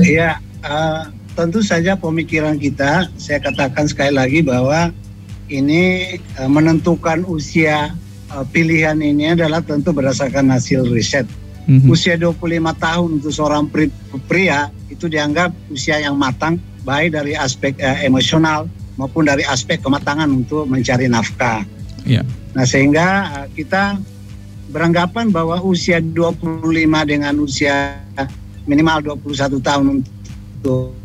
[0.00, 4.92] Iya, eh, tentu saja pemikiran kita, saya katakan sekali lagi bahwa
[5.50, 7.92] ini eh, menentukan usia
[8.30, 11.26] eh, pilihan ini adalah tentu berdasarkan hasil riset.
[11.66, 11.86] Mhm.
[11.90, 13.92] Usia 25 tahun untuk seorang pri-
[14.26, 20.30] pria itu dianggap usia yang matang baik dari aspek eh, emosional maupun dari aspek kematangan
[20.30, 21.66] untuk mencari nafkah.
[22.06, 22.24] Iya.
[22.56, 23.06] Nah, sehingga
[23.44, 24.00] eh, kita
[24.70, 26.70] beranggapan bahwa usia 25
[27.02, 27.98] dengan usia
[28.70, 30.99] minimal 21 tahun untuk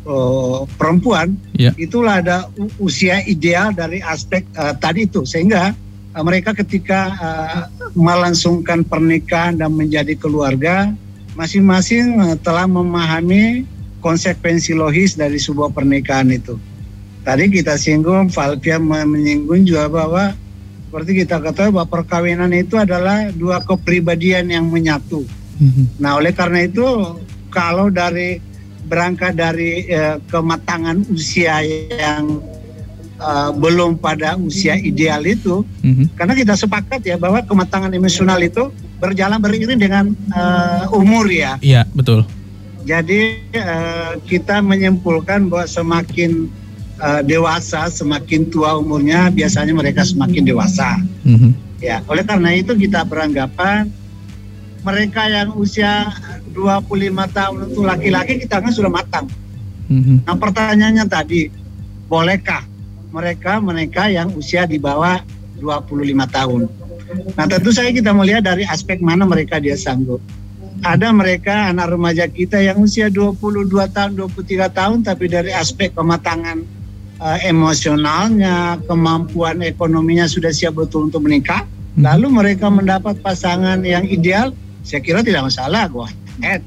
[0.00, 1.76] eh, perempuan Iya.
[1.76, 5.72] itulah ada usia ideal dari aspek eh, tadi itu sehingga
[6.12, 10.88] eh, mereka ketika eh, melangsungkan pernikahan dan menjadi keluarga
[11.34, 13.64] masing-masing eh, telah memahami
[14.00, 16.56] konsekuensi logis dari sebuah pernikahan itu.
[17.20, 20.32] Tadi kita singgung, Valvia me- menyinggung juga bahwa
[20.88, 25.28] seperti kita ketahui bahwa perkawinan itu adalah dua kepribadian yang menyatu.
[25.60, 26.00] Mhm.
[26.00, 26.82] Nah, oleh karena itu
[27.52, 28.40] kalau dari
[28.88, 32.40] berangkat dari eh, kematangan usia yang
[33.20, 36.16] eh, belum pada usia ideal itu, Mhm.
[36.16, 41.60] karena kita sepakat ya bahwa kematangan emosional itu berjalan beriring dengan eh, umur ya.
[41.60, 42.24] Iya, betul.
[42.88, 46.48] Jadi eh, kita menyimpulkan bahwa semakin
[47.00, 51.00] eh, dewasa, semakin tua umurnya, biasanya mereka semakin dewasa.
[51.24, 51.52] Mhm.
[51.80, 53.88] Ya, oleh karena itu kita beranggapan
[54.80, 56.08] mereka yang usia
[56.52, 59.26] 25 tahun itu laki-laki kita kan sudah matang.
[59.90, 60.22] Mhm.
[60.22, 61.50] Nah pertanyaannya tadi,
[62.06, 62.62] bolehkah
[63.10, 65.18] mereka mereka yang usia di bawah
[65.58, 66.70] 25 tahun?
[67.34, 70.22] Nah tentu saja kita melihat dari aspek mana mereka dia sanggup.
[70.80, 76.62] Ada mereka anak remaja kita yang usia 22 tahun, 23 tahun tapi dari aspek kematangan
[77.20, 81.66] eh, emosionalnya, kemampuan ekonominya sudah siap betul untuk menikah.
[81.98, 84.54] Lalu mereka mendapat pasangan yang ideal,
[84.86, 86.06] saya kira tidak masalah, go
[86.40, 86.62] ahead.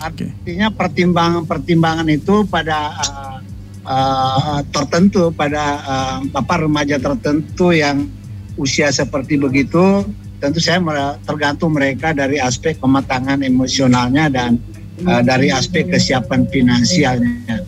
[0.00, 3.36] Artinya pertimbangan-pertimbangan itu pada eh,
[3.84, 8.08] eh, tertentu pada eh, apa remaja tertentu yang
[8.56, 10.04] usia seperti begitu,
[10.40, 10.80] tentu saya
[11.24, 14.56] tergantung mereka dari aspek kematangan emosionalnya dan
[15.04, 17.60] eh, dari aspek kesiapan finansialnya.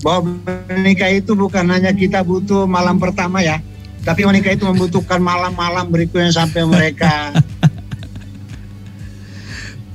[0.00, 0.32] Bahwa
[0.70, 3.60] menikah itu bukan hanya kita butuh malam pertama ya,
[4.06, 7.34] tapi menikah itu membutuhkan malam-malam berikutnya sampai mereka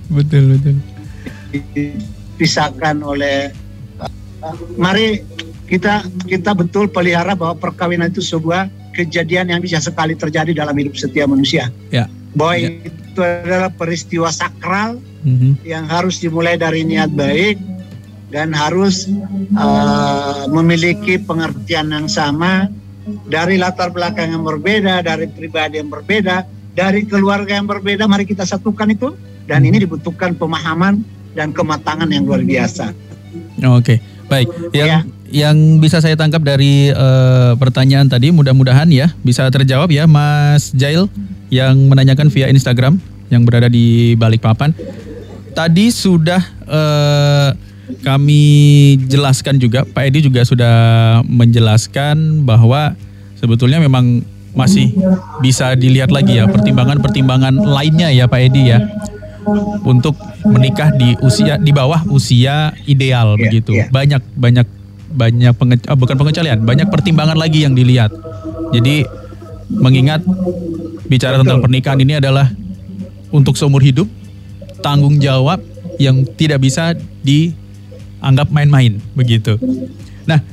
[0.10, 0.76] Betul, betul.
[1.56, 3.48] dipisahkan oleh
[4.76, 5.24] mari
[5.65, 10.94] kita kita betul pelihara bahwa perkawinan itu sebuah kejadian yang bisa sekali terjadi dalam hidup
[11.00, 11.72] setiap manusia.
[11.89, 12.06] Ya.
[12.36, 15.65] Bahwa itu adalah peristiwa sakral Mhm.
[15.65, 17.58] yang harus dimulai dari niat baik
[18.30, 19.10] dan harus
[19.58, 22.70] uh, memiliki pengertian yang sama
[23.26, 26.46] dari latar belakang yang berbeda, dari pribadi yang berbeda,
[26.78, 28.06] dari keluarga yang berbeda.
[28.06, 31.01] Mari kita satukan itu dan ini dibutuhkan pemahaman
[31.38, 32.91] dan kematangan yang luar biasa.
[33.75, 34.47] Oke, baik.
[34.71, 40.71] Yang yang bisa saya tangkap dari eh, pertanyaan tadi, mudah-mudahan ya bisa terjawab ya, Mas
[40.71, 41.12] Jail
[41.51, 42.97] yang menanyakan via Instagram
[43.29, 44.71] yang berada di Balikpapan.
[45.55, 47.49] Tadi sudah eh,
[48.01, 48.43] kami
[49.05, 50.75] jelaskan juga, Pak Edi juga sudah
[51.27, 52.97] menjelaskan bahwa
[53.38, 54.95] sebetulnya memang masih
[55.43, 58.79] bisa dilihat lagi ya pertimbangan-pertimbangan lainnya ya Pak Edi ya
[59.86, 63.73] untuk menikah di usia di bawah usia ideal begitu.
[63.93, 64.67] Banyak banyak
[65.15, 68.12] banyak penge, ah, bukan pengecualian, banyak pertimbangan lagi yang dilihat.
[68.75, 69.08] Jadi
[69.71, 70.21] mengingat
[71.08, 72.51] bicara tentang pernikahan ini adalah
[73.31, 74.05] untuk seumur hidup,
[74.84, 75.63] tanggung jawab
[75.95, 79.55] yang tidak bisa dianggap main-main begitu.
[80.27, 80.43] Nah,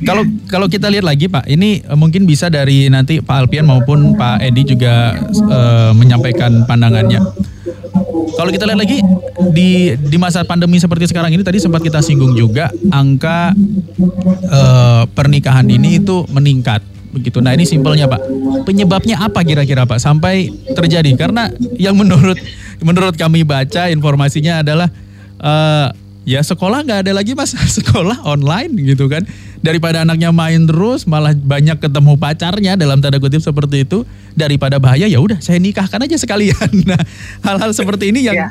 [0.00, 4.16] Kalau kalau kita lihat lagi Pak, ini uh, mungkin bisa dari nanti Pak Alpian maupun
[4.16, 5.12] Pak Edi juga
[5.46, 7.20] uh, menyampaikan pandangannya.
[8.36, 8.98] Kalau kita lihat lagi
[9.52, 13.52] di di masa pandemi seperti sekarang ini tadi sempat kita singgung juga angka
[14.50, 17.42] uh, pernikahan ini itu meningkat begitu.
[17.42, 18.22] Nah ini simpelnya Pak,
[18.64, 21.10] penyebabnya apa kira-kira Pak sampai terjadi?
[21.18, 22.38] Karena yang menurut
[22.80, 24.88] menurut kami baca informasinya adalah
[25.42, 25.90] uh,
[26.28, 29.24] ya sekolah nggak ada lagi mas sekolah online gitu kan
[29.60, 35.04] daripada anaknya main terus malah banyak ketemu pacarnya dalam tanda kutip seperti itu daripada bahaya
[35.04, 37.00] ya udah saya nikahkan aja sekalian nah
[37.44, 38.48] hal-hal seperti ini yang Ya.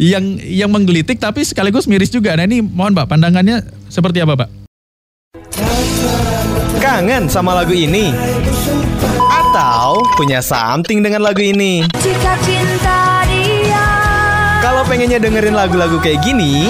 [0.00, 4.48] yang yang menggelitik tapi sekaligus miris juga nah ini mohon pak pandangannya seperti apa pak
[6.78, 8.14] Kangen sama lagu ini?
[9.28, 11.84] Atau punya something dengan lagu ini?
[12.00, 12.97] Jika cinta
[14.68, 16.68] Kalau pengennya dengerin lagu-lagu kayak gini,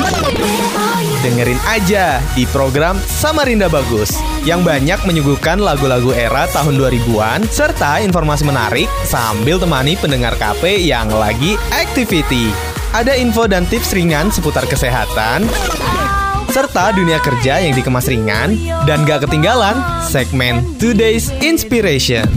[1.18, 4.14] dengerin aja di program Samarinda Bagus
[4.46, 11.11] yang banyak menyuguhkan lagu-lagu era tahun 2000-an serta informasi menarik sambil temani pendengar KP yang
[11.11, 12.54] lagi activity.
[12.94, 15.50] Ada info dan tips ringan seputar kesehatan,
[16.54, 18.54] serta dunia kerja yang dikemas ringan
[18.87, 19.74] dan gak ketinggalan
[20.06, 22.30] segmen Today's Inspiration.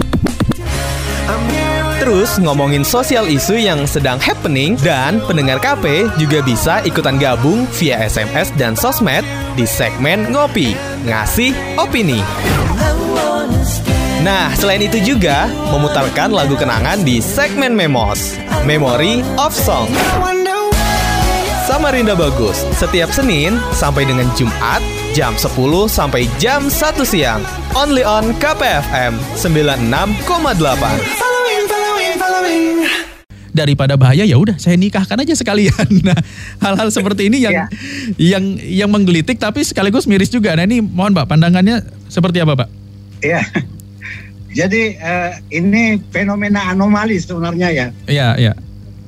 [2.01, 8.01] Terus ngomongin sosial isu yang sedang happening dan pendengar KP juga bisa ikutan gabung via
[8.01, 9.21] SMS dan sosmed
[9.53, 10.73] di segmen Ngopi,
[11.05, 12.17] Ngasih Opini.
[14.25, 18.33] Nah, selain itu juga memutarkan lagu kenangan di segmen Memos,
[18.65, 19.85] Memory of Song.
[21.69, 24.81] Samarinda Bagus, setiap Senin sampai dengan Jumat
[25.13, 25.53] jam 10
[25.85, 27.45] sampai jam 1 siang.
[27.77, 31.30] Only on KPFM 96,8.
[33.51, 36.15] Daripada bahaya ya udah saya nikahkan aja sekalian nah
[36.63, 37.67] hal-hal seperti ini yang
[38.15, 42.81] yang yang menggelitik tapi sekaligus miris juga nah ini mohon pak pandangannya seperti apa pak
[43.21, 43.45] Ya.
[44.51, 47.87] Jadi eh, ini fenomena anomali sebenarnya ya.
[48.09, 48.53] Iya, iya.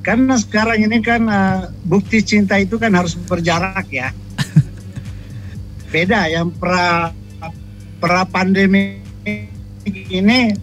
[0.00, 4.14] Karena sekarang ini kan eh, bukti cinta itu kan harus berjarak ya.
[5.92, 7.12] Beda yang pra
[8.00, 9.04] pra pandemi
[9.84, 10.56] ini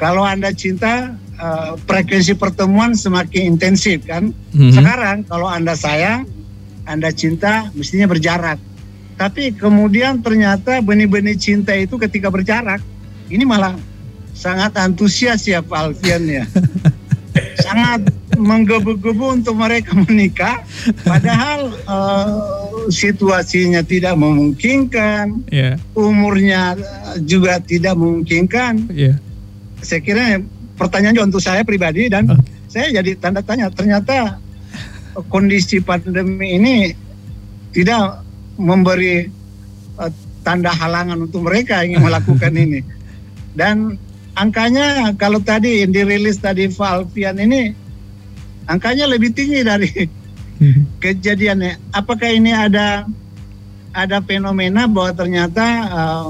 [0.00, 4.32] kalau Anda cinta eh, frekuensi pertemuan semakin intensif kan.
[4.52, 4.72] Mhm.
[4.72, 6.24] Sekarang kalau Anda sayang,
[6.84, 8.58] Anda cinta mestinya berjarak.
[9.16, 12.84] Tapi kemudian ternyata benih-benih cinta itu ketika berjarak
[13.32, 13.72] ini malah
[14.36, 16.44] sangat antusias ya Pak Alfian ya.
[17.64, 20.60] sangat menggebu-gebu untuk mereka menikah
[21.04, 22.28] padahal eh,
[22.92, 25.80] situasinya tidak memungkinkan, Iya.
[25.96, 26.76] umurnya
[27.24, 28.92] juga tidak memungkinkan.
[28.92, 29.16] Iya.
[29.80, 30.24] Saya kira
[30.76, 32.28] pertanyaan untuk saya pribadi dan
[32.68, 34.36] saya jadi tanda tanya ternyata
[35.32, 36.76] kondisi pandemi ini
[37.72, 38.20] tidak
[38.60, 39.28] memberi
[40.00, 40.12] eh,
[40.44, 42.80] tanda halangan untuk mereka ingin melakukan ini.
[43.56, 43.96] Dan
[44.36, 47.72] angkanya kalau tadi yang dirilis tadi Pak Alfian ini
[48.68, 49.90] angkanya lebih tinggi dari
[51.02, 51.96] kejadiannya.
[51.96, 53.08] Apakah ini ada
[53.96, 56.28] ada fenomena bahwa ternyata eh,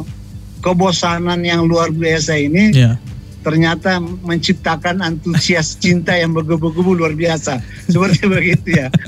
[0.62, 2.98] kebosanan yang luar biasa ini Iya.
[3.46, 7.62] Ternyata menciptakan antusias cinta yang bergebu-gebu luar biasa.
[7.87, 8.90] Seperti begitu ya.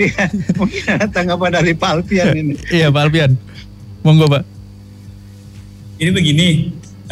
[0.00, 0.24] Iya,
[0.56, 2.56] mungkin ada tanggapan dari Pak Alfian ini.
[2.72, 3.36] Iya Pak Alfian.
[4.00, 4.40] Monggo Pak.
[6.00, 6.48] Jadi begini,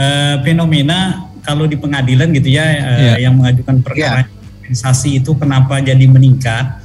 [0.00, 3.28] eh, fenomena kalau di pengadilan gitu ya, eh, Iya.
[3.28, 4.24] yang mengajukan perkara
[4.72, 6.81] kompensasi itu kenapa jadi meningkat?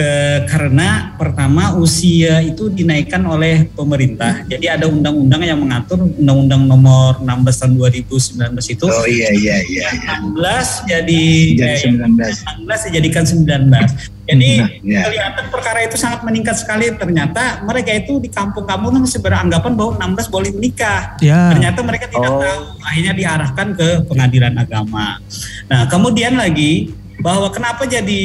[0.00, 4.48] Ke, karena pertama usia itu dinaikkan oleh pemerintah.
[4.48, 8.84] Jadi ada undang-undang yang mengatur Undang-Undang Nomor 16 tahun 2019 itu.
[8.88, 9.88] Oh iya iya iya.
[10.24, 12.64] 16 jadi Jadi eh, 19.
[12.64, 14.24] 16 dijadikan 19.
[14.30, 15.02] Jadi Nah, iya.
[15.10, 16.86] kelihatan perkara itu sangat meningkat sekali.
[16.94, 21.18] Ternyata mereka itu di kampung-kampung masih beranggapan bahwa 16 boleh menikah.
[21.18, 21.50] Ya.
[21.50, 22.62] Ternyata mereka tidak tahu.
[22.86, 25.18] Akhirnya diarahkan ke pengadilan agama.
[25.66, 28.24] Nah, kemudian lagi bahwa kenapa jadi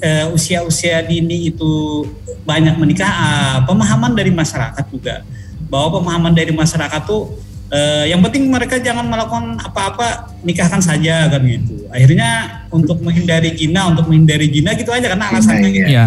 [0.00, 2.04] eh, usia-usia dini itu
[2.44, 3.08] banyak menikah?
[3.08, 5.24] Ah, pemahaman dari masyarakat juga.
[5.66, 7.32] Bahwa pemahaman dari masyarakat tuh
[7.72, 11.88] eh, yang penting mereka jangan melakukan apa-apa nikahkan saja kan gitu.
[11.90, 15.90] Akhirnya untuk menghindari zina, untuk menghindari zina gitu aja karena alasannya gitu.
[15.90, 16.06] Iya.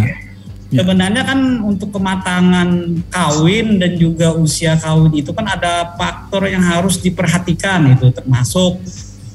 [0.69, 7.01] Sebenarnya kan untuk kematangan kawin dan juga usia kawin itu kan ada faktor yang harus
[7.01, 8.77] diperhatikan itu termasuk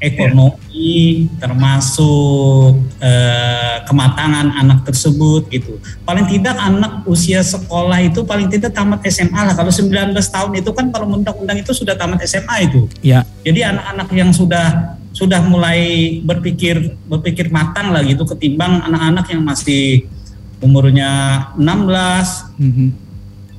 [0.05, 5.81] ekonomi, termasuk eh, kematangan anak tersebut gitu.
[6.05, 9.55] Paling tidak anak usia sekolah itu paling tidak tamat SMA lah.
[9.57, 12.87] Kalau 19 tahun itu kan kalau undang-undang itu sudah tamat SMA itu.
[13.01, 13.25] Ya.
[13.43, 20.11] Jadi anak-anak yang sudah sudah mulai berpikir berpikir matang lah gitu ketimbang anak-anak yang masih
[20.59, 21.11] umurnya
[21.55, 23.05] 16 Mhm.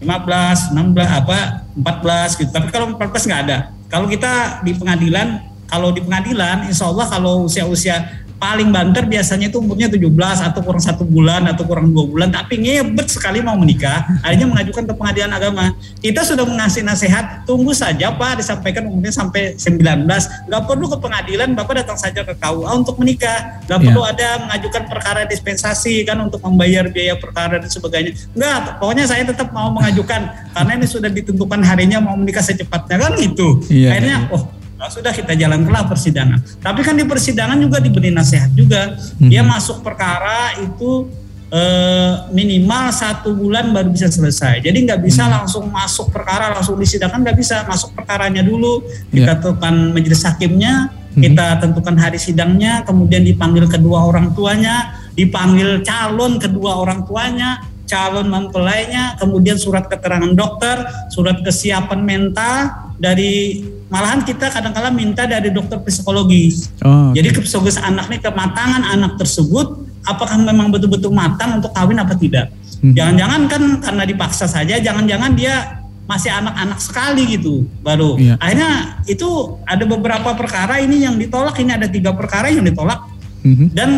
[0.04, 2.52] 15, 16 apa 14 gitu.
[2.52, 3.58] Tapi kalau 14 nggak ada.
[3.90, 9.58] Kalau kita di pengadilan, kalau di pengadilan, insya Allah kalau usia-usia paling banter biasanya itu
[9.64, 10.12] umurnya 17
[10.52, 12.30] atau kurang satu bulan atau kurang dua bulan.
[12.30, 15.66] Tapi ngebet sekali mau menikah akhirnya mengajukan ke pengadilan agama.
[16.04, 20.06] Kita sudah mengasih nasihat tunggu saja pak disampaikan umurnya sampai 19
[20.52, 23.64] nggak perlu ke pengadilan bapak datang saja ke KUA untuk menikah.
[23.66, 23.88] Nggak Iya.
[23.88, 28.14] perlu ada mengajukan perkara dispensasi kan untuk membayar biaya perkara dan sebagainya.
[28.36, 30.52] Nggak pokoknya saya tetap mau mengajukan.
[30.52, 33.64] Karena ini sudah ditentukan harinya mau menikah secepatnya kan gitu.
[33.72, 36.40] Iya, akhirnya oh Nah, sudah kita jalankanlah persidangan.
[36.60, 39.00] Tapi kan di persidangan juga diberi nasihat juga.
[39.20, 41.08] Dia masuk perkara itu
[41.48, 44.60] eh, minimal satu bulan baru bisa selesai.
[44.60, 47.64] Jadi nggak bisa langsung masuk perkara langsung disidangkan nggak bisa.
[47.64, 48.84] Masuk perkaranya dulu,
[49.16, 56.36] kita tentukan majelis hakimnya, kita tentukan hari sidangnya, kemudian dipanggil kedua orang tuanya, dipanggil calon
[56.36, 64.50] kedua orang tuanya, calon mempelainya, kemudian surat keterangan dokter, surat kesiapan mental dari malahan kita
[64.50, 66.54] kadang-kala minta dari dokter psikologi.
[66.82, 72.14] Oh, Jadi psikologis anak nih kematangan anak tersebut apakah memang betul-betul matang untuk kawin apa
[72.18, 72.50] tidak?
[72.86, 78.14] Jangan-jangan kan karena dipaksa saja, jangan-jangan dia masih anak-anak sekali gitu baru.
[78.22, 78.38] Iya.
[78.38, 83.10] Akhirnya itu ada beberapa perkara ini yang ditolak, ini ada tiga perkara yang ditolak
[83.42, 83.74] Mhm.
[83.74, 83.90] dan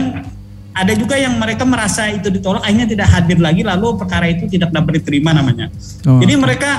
[0.71, 4.71] ada juga yang mereka merasa itu ditolak akhirnya tidak hadir lagi lalu perkara itu tidak
[4.71, 5.67] dapat diterima namanya.
[6.07, 6.69] Oh, Jadi mereka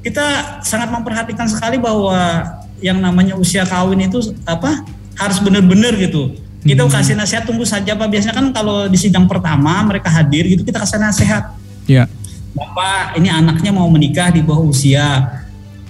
[0.00, 2.44] kita sangat memperhatikan sekali bahwa
[2.80, 4.84] yang namanya usia kawin itu apa
[5.16, 6.36] harus benar-benar gitu.
[6.60, 8.08] Kita kasih nasihat tunggu saja Pak.
[8.08, 11.56] Biasanya kan kalau di sidang pertama mereka hadir gitu kita kasih nasihat.
[11.88, 12.04] Ya.
[12.52, 15.40] Bapak ini anaknya mau menikah di bawah usia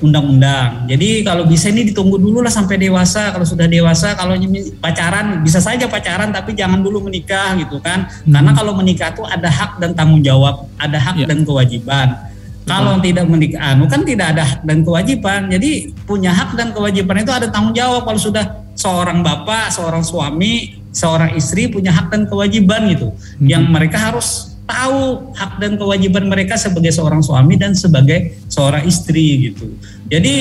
[0.00, 0.88] undang-undang.
[0.88, 3.30] Jadi kalau bisa ini ditunggu dulu lah sampai dewasa.
[3.30, 4.34] Kalau sudah dewasa, kalau
[4.80, 8.08] pacaran bisa saja pacaran tapi jangan dulu menikah gitu kan.
[8.24, 12.29] Karena kalau menikah tuh ada hak dan tanggung jawab, ada hak dan kewajiban.
[12.68, 15.50] Kalau tidak menikah, anu kan tidak ada hak dan kewajiban.
[15.50, 18.06] Jadi punya hak dan kewajiban itu ada tanggung jawab.
[18.06, 23.10] Kalau sudah seorang bapak, seorang suami, seorang istri punya hak dan kewajiban gitu.
[23.42, 29.50] Yang mereka harus tahu hak dan kewajiban mereka sebagai seorang suami dan sebagai seorang istri
[29.50, 29.66] gitu.
[30.06, 30.34] Jadi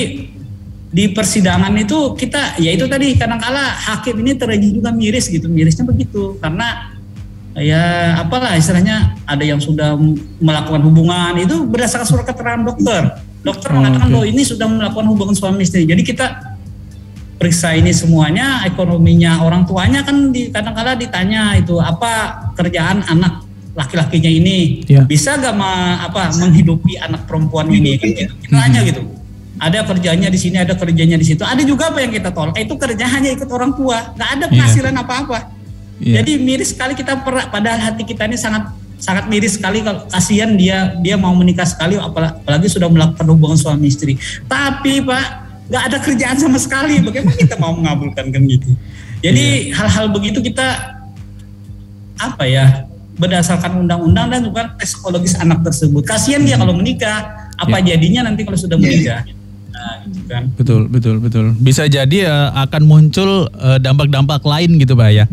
[0.90, 5.86] di persidangan itu kita ya itu tadi kadang-kala hakim ini terjadi juga miris gitu mirisnya
[5.86, 6.89] begitu karena
[7.56, 7.82] ya
[8.20, 9.98] apalah istilahnya ada yang sudah
[10.38, 11.34] melakukan hubungan.
[11.38, 13.02] Itu berdasarkan surat keterangan dokter.
[13.40, 14.14] Dokter Oh, mengatakan oke.
[14.20, 15.88] bahwa ini sudah melakukan hubungan suami istri.
[15.88, 16.26] Jadi kita
[17.40, 24.28] periksa ini semuanya ekonominya orang tuanya kan di kadang-kala ditanya itu apa kerjaan anak laki-lakinya
[24.28, 24.84] ini?
[24.84, 25.06] Ya.
[25.08, 27.96] bisa gak ma, apa menghidupi anak perempuan ini?
[27.96, 28.32] Kan gitu.
[28.44, 29.02] Kita tanya gitu.
[29.60, 31.40] Ada kerjanya di sini ada kerjanya di situ.
[31.44, 32.56] Ada juga apa yang kita tolak?
[32.56, 34.12] Itu kerja hanya ikut orang tua.
[34.16, 34.52] Nggak ada Iya.
[34.52, 35.38] penghasilan apa-apa
[36.00, 36.24] Iya.
[36.24, 40.56] jadi miris sekali kita per, padahal hati kita ini sangat sangat miris sekali kalau kasihan
[40.56, 44.16] dia dia mau menikah sekali apalagi, sudah melakukan hubungan suami istri.
[44.48, 45.24] Tapi pak
[45.68, 47.00] nggak ada kerjaan sama sekali.
[47.04, 48.76] Bagaimana kita mau mengabulkan kan gitu
[49.20, 50.96] jadi hal-hal begitu kita
[52.16, 52.88] apa ya
[53.20, 56.08] berdasarkan undang-undang dan juga tes psikologis anak tersebut.
[56.08, 57.52] Kasihan dia kalau menikah.
[57.60, 59.20] Apa jadinya nanti kalau sudah menikah?
[59.68, 60.48] Nah, gitu kan.
[60.56, 61.52] Betul, betul, betul.
[61.60, 65.28] Bisa jadi eh, akan muncul eh, dampak-dampak lain gitu Pak ya.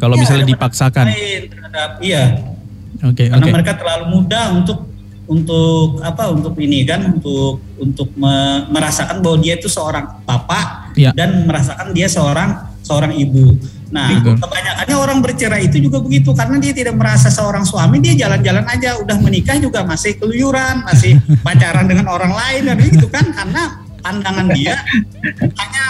[0.00, 1.06] Kalau Iya, misalnya dipaksakan.
[1.06, 2.24] terhadap iya
[3.00, 3.52] Oke, karena oke.
[3.52, 4.78] mereka terlalu mudah untuk
[5.24, 11.14] untuk apa untuk ini kan untuk untuk me- merasakan bahwa dia itu seorang bapak Iya.
[11.14, 12.50] dan merasakan dia seorang
[12.82, 13.54] seorang ibu.
[13.90, 14.38] Nah, Betul.
[14.38, 18.98] kebanyakannya orang bercerai itu juga begitu karena dia tidak merasa seorang suami, dia jalan-jalan aja,
[18.98, 23.62] udah menikah juga masih keluyuran, masih pacaran dengan orang lain dan gitu kan karena
[23.98, 24.78] pandangan dia
[25.38, 25.84] hanya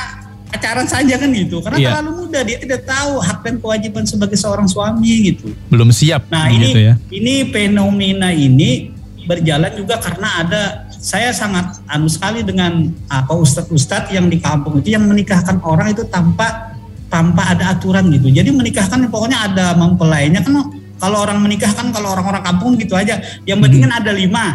[0.51, 1.63] pacaran saja kan gitu.
[1.63, 1.89] Karena Iya.
[1.95, 5.55] terlalu muda, dia tidak tahu hak dan kewajiban sebagai seorang suami gitu.
[5.71, 6.95] Belum siap Nah ini gitu ya.
[7.09, 8.91] ini fenomena ini
[9.25, 14.93] berjalan juga karena ada saya sangat anu sekali dengan apa ustadz-ustadz yang di kampung itu
[14.93, 16.75] yang menikahkan orang itu tanpa
[17.09, 18.29] tanpa ada aturan gitu.
[18.29, 20.55] Jadi menikahkan pokoknya ada mempelainya kan
[21.01, 23.19] kalau orang menikah kan kalau orang-orang kampung gitu aja.
[23.49, 24.47] Yang penting kan ada lima.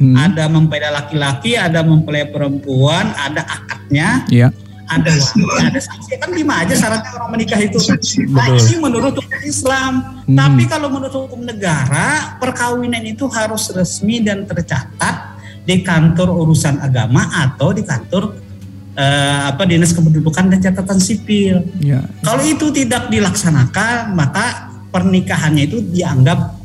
[0.00, 0.16] Hmm.
[0.16, 4.48] Ada mempelai laki-laki, ada mempelai perempuan, ada akadnya, Iya.
[4.90, 7.78] Ada wali, ada saksi kan lima aja syaratnya orang menikah itu.
[7.78, 9.92] Ini menurut hukum Islam.
[10.26, 10.34] Hmm.
[10.34, 17.30] Tapi kalau menurut hukum negara, perkawinan itu harus resmi dan tercatat di kantor urusan agama
[17.30, 18.34] atau di kantor
[18.98, 21.62] eh, apa dinas kependudukan dan catatan sipil.
[21.78, 22.02] Iya.
[22.26, 26.58] Kalau itu tidak dilaksanakan, maka pernikahannya itu dianggap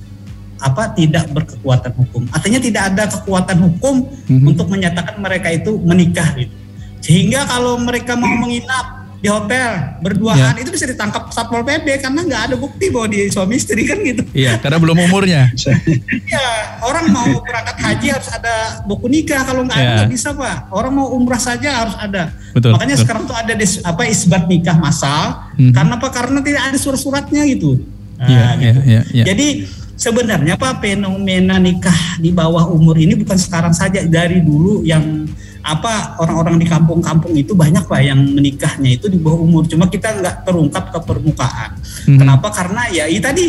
[0.55, 2.25] apa tidak berkekuatan hukum.
[2.33, 4.45] Artinya tidak ada kekuatan hukum Mhm.
[4.49, 6.64] untuk menyatakan mereka itu menikah gitu.
[7.05, 12.41] Sehingga kalau mereka mau menginap di hotel berduaan itu bisa ditangkap satpol pp karena nggak
[12.45, 14.21] ada bukti bahwa dia suami istri kan gitu.
[14.37, 15.49] Iya, karena belum umurnya.
[16.29, 16.45] Iya,
[16.85, 19.95] orang mau berangkat haji harus ada buku nikah kalau nggak ada Iya.
[20.01, 20.69] nggak bisa pak.
[20.69, 22.33] Orang mau umrah saja harus ada.
[22.53, 23.03] Betul, Makanya betul.
[23.05, 23.53] sekarang tuh ada
[23.85, 25.25] apa isbat nikah massal.
[25.57, 25.73] Mhm.
[25.73, 26.07] Karena apa?
[26.13, 27.81] Karena tidak ada surat-suratnya gitu.
[28.21, 28.79] Nah, Iya, iya, gitu.
[28.85, 29.23] iya, iya.
[29.25, 29.47] Jadi
[29.95, 35.25] sebenarnya Pak fenomena nikah di bawah umur ini bukan sekarang saja dari dulu yang
[35.65, 39.65] apa orang-orang di kampung-kampung itu banyak Pak yang menikahnya itu di bawah umur.
[39.65, 41.73] Cuma kita nggak terungkap ke permukaan.
[42.05, 42.21] Mhm.
[42.21, 42.53] Kenapa?
[42.53, 43.47] Karena ya itu tadi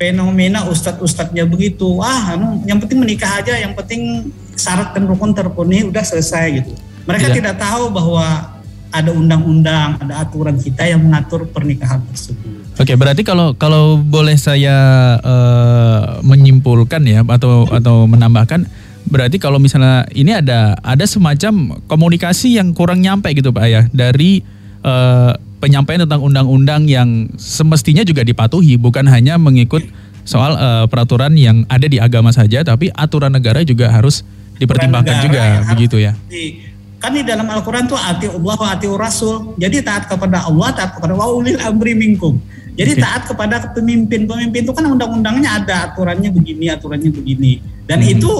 [0.00, 2.00] fenomena ustadz-ustadznya begitu.
[2.00, 6.72] Ah, anu, yang penting menikah aja, yang penting syarat dan rukun terpenuhi udah selesai gitu.
[7.04, 7.36] Mereka Iya.
[7.36, 8.56] tidak tahu bahwa
[8.92, 12.64] ada undang-undang, ada aturan kita yang mengatur pernikahan tersebut.
[12.76, 14.76] Oke, berarti kalau kalau boleh saya
[15.20, 18.64] eh, menyimpulkan ya atau atau menambahkan
[19.12, 24.40] berarti kalau misalnya ini ada ada semacam komunikasi yang kurang nyampe gitu Pak ya dari
[24.80, 29.84] eh, penyampaian tentang undang-undang yang semestinya juga dipatuhi bukan hanya mengikut
[30.24, 34.24] soal eh, peraturan yang ada di agama saja tapi aturan negara juga harus
[34.56, 35.42] dipertimbangkan negara juga
[35.76, 36.16] begitu ya.
[36.32, 39.58] Di- kan di dalam Al-Quran tuh ati Allah wa ati Rasul.
[39.58, 42.38] Jadi taat kepada Allah, taat kepada wa ulil amri minkum.
[42.78, 43.02] Jadi Oke.
[43.02, 44.22] taat kepada pemimpin.
[44.30, 47.58] Pemimpin itu kan undang-undangnya ada aturannya begini, aturannya begini.
[47.90, 48.12] Dan Hmm.
[48.14, 48.32] itu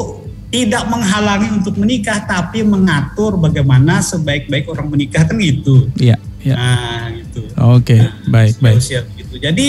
[0.53, 5.89] tidak menghalangi untuk menikah, tapi mengatur bagaimana sebaik-baik orang menikah kan gitu.
[5.97, 6.55] Iya, iya.
[6.55, 7.41] Nah, gitu.
[7.57, 7.97] Oke,
[8.29, 8.77] baik, baik.
[8.77, 9.41] Usia begitu.
[9.41, 9.69] Jadi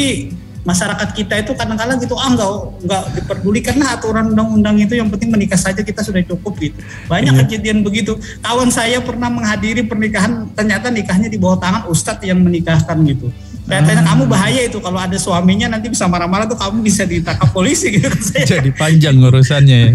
[0.64, 2.52] masyarakat kita itu kadang-kadang gitu ah nggak
[2.88, 6.80] nggak diperdulikan lah aturan undang-undang itu yang penting menikah saja kita sudah cukup gitu
[7.12, 7.40] banyak Iya.
[7.44, 12.96] kejadian begitu kawan saya pernah menghadiri pernikahan ternyata nikahnya di bawah tangan ustadz yang menikahkan
[13.04, 13.28] gitu
[13.64, 14.08] saya tanya Ah.
[14.12, 18.12] kamu bahaya itu kalau ada suaminya nanti bisa marah-marah tuh kamu bisa ditangkap polisi gitu
[18.20, 19.92] saya Jadi panjang urusannya ya.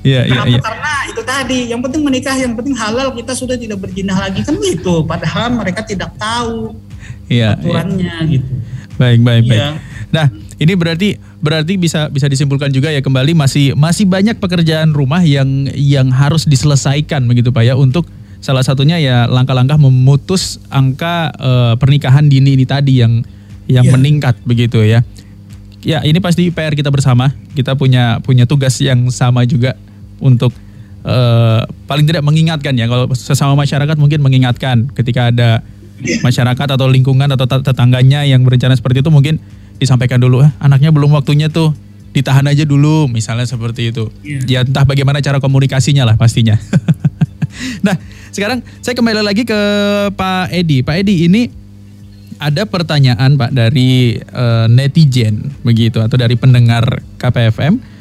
[0.00, 0.60] Iya, iya, iya.
[0.64, 4.56] Karena itu tadi, yang penting menikah, yang penting halal, kita sudah tidak berjinah lagi kan
[4.64, 5.04] gitu.
[5.04, 6.72] Padahal mereka tidak tahu
[7.28, 7.52] iya.
[7.52, 8.52] aturannya gitu.
[8.98, 9.62] Baik, baik, baik.
[9.62, 9.70] Iya.
[10.10, 10.26] Nah,
[10.58, 15.70] ini berarti berarti bisa bisa disimpulkan juga ya kembali masih masih banyak pekerjaan rumah yang
[15.72, 18.10] yang harus diselesaikan begitu Pak ya untuk
[18.42, 23.22] salah satunya ya langkah-langkah memutus angka eh, pernikahan dini ini tadi yang
[23.68, 23.94] yang Iya.
[23.94, 25.04] meningkat begitu ya.
[25.86, 27.30] Ya, ini pasti PR kita bersama.
[27.54, 29.78] Kita punya punya tugas yang sama juga
[30.18, 30.50] untuk
[31.06, 35.62] eh, paling tidak mengingatkan ya kalau sesama masyarakat mungkin mengingatkan ketika ada
[36.22, 39.42] masyarakat atau lingkungan atau tet- tetangganya yang berencana seperti itu mungkin
[39.78, 41.74] disampaikan dulu "Ah, anaknya belum waktunya tuh
[42.14, 44.08] ditahan aja dulu misalnya seperti itu
[44.48, 46.56] ya entah bagaimana cara komunikasinya lah pastinya
[47.86, 47.94] nah
[48.32, 49.60] sekarang saya kembali lagi ke
[50.16, 51.42] Pak Edi Pak Edi ini
[52.38, 57.98] ada pertanyaan Pak dari eh, netizen begitu atau dari pendengar KPFM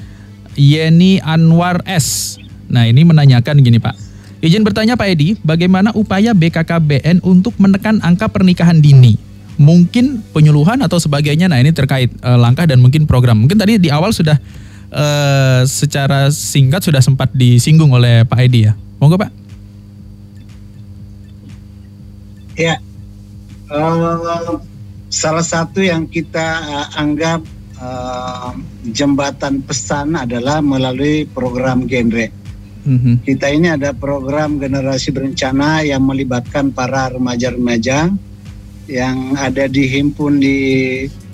[0.58, 2.38] Yeni Anwar S.
[2.68, 3.94] Nah ini menanyakan gini Pak.
[4.38, 9.18] Izin bertanya Pak Edi, bagaimana upaya BKKBN untuk menekan angka pernikahan dini?
[9.58, 11.50] Mungkin penyuluhan atau sebagainya.
[11.50, 13.42] Nah ini terkait eh, langkah dan mungkin program.
[13.42, 14.38] Mungkin tadi di awal sudah
[14.94, 18.78] eh, secara singkat sudah sempat disinggung oleh Pak Edi ya.
[19.02, 19.32] Monggo Pak.
[22.58, 22.78] Ya,
[23.74, 24.54] eh,
[25.10, 26.62] salah satu yang kita
[26.94, 27.42] anggap
[27.82, 28.52] eh,
[28.94, 32.47] jembatan pesan adalah melalui program genre.
[32.88, 33.28] Mhm.
[33.28, 38.16] Kita ini ada program generasi berencana yang melibatkan para remaja-remaja
[38.88, 40.60] yang ada dihimpun di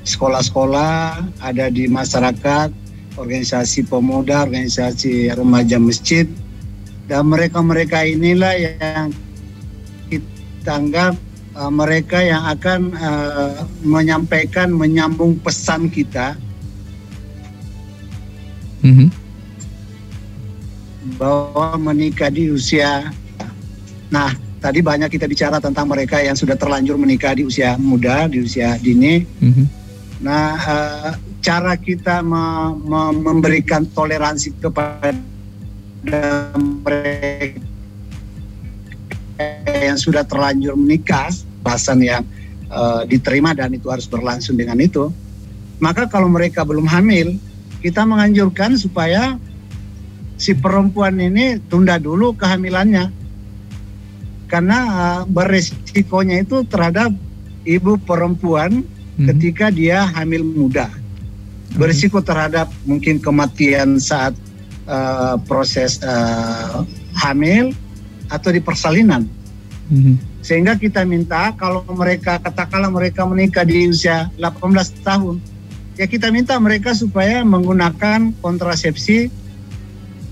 [0.01, 2.73] sekolah-sekolah, ada di masyarakat,
[3.21, 6.25] organisasi pemuda, organisasi remaja masjid,
[7.05, 9.13] dan mereka-mereka inilah yang
[10.09, 11.13] kita anggap
[11.53, 16.33] uh, mereka yang akan uh, menyampaikan, menyambung pesan kita
[18.83, 19.07] Mhm.
[21.23, 23.07] Bahwa menikah di usia
[24.11, 28.43] nah tadi banyak kita bicara tentang mereka yang sudah terlanjur menikah di usia muda di
[28.43, 29.65] usia dini Mhm.
[30.19, 35.15] nah eh, cara kita me- me- memberikan toleransi kepada
[36.83, 37.63] mereka
[39.79, 41.31] yang sudah terlanjur menikah
[41.63, 42.23] bahasan yang
[42.67, 45.07] eh, diterima dan itu harus berlangsung dengan itu
[45.79, 47.39] maka kalau mereka belum hamil
[47.79, 49.39] kita menganjurkan supaya
[50.37, 53.11] si perempuan ini tunda dulu kehamilannya.
[54.49, 57.09] Karena uh, beresikonya itu terhadap
[57.65, 58.85] ibu perempuan
[59.17, 60.89] ketika dia hamil muda.
[61.73, 64.37] Berisiko terhadap mungkin kematian saat
[64.85, 66.85] uh, proses uh,
[67.17, 67.73] hamil
[68.29, 69.25] atau di persalinan.
[69.91, 70.15] Mhm.
[70.39, 74.63] sehingga kita minta kalau mereka katakanlah mereka menikah di usia 18
[75.03, 75.43] tahun
[75.99, 79.27] ya kita minta mereka supaya menggunakan kontrasepsi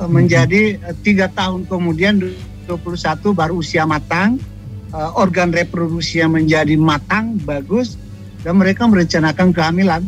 [0.10, 2.22] menjadi eh, tiga tahun kemudian
[2.70, 2.78] 21
[3.34, 4.40] baru usia matang
[4.96, 7.96] uh, organ reproduksinya menjadi matang, bagus,
[8.44, 10.04] dan mereka merencanakan kehamilan.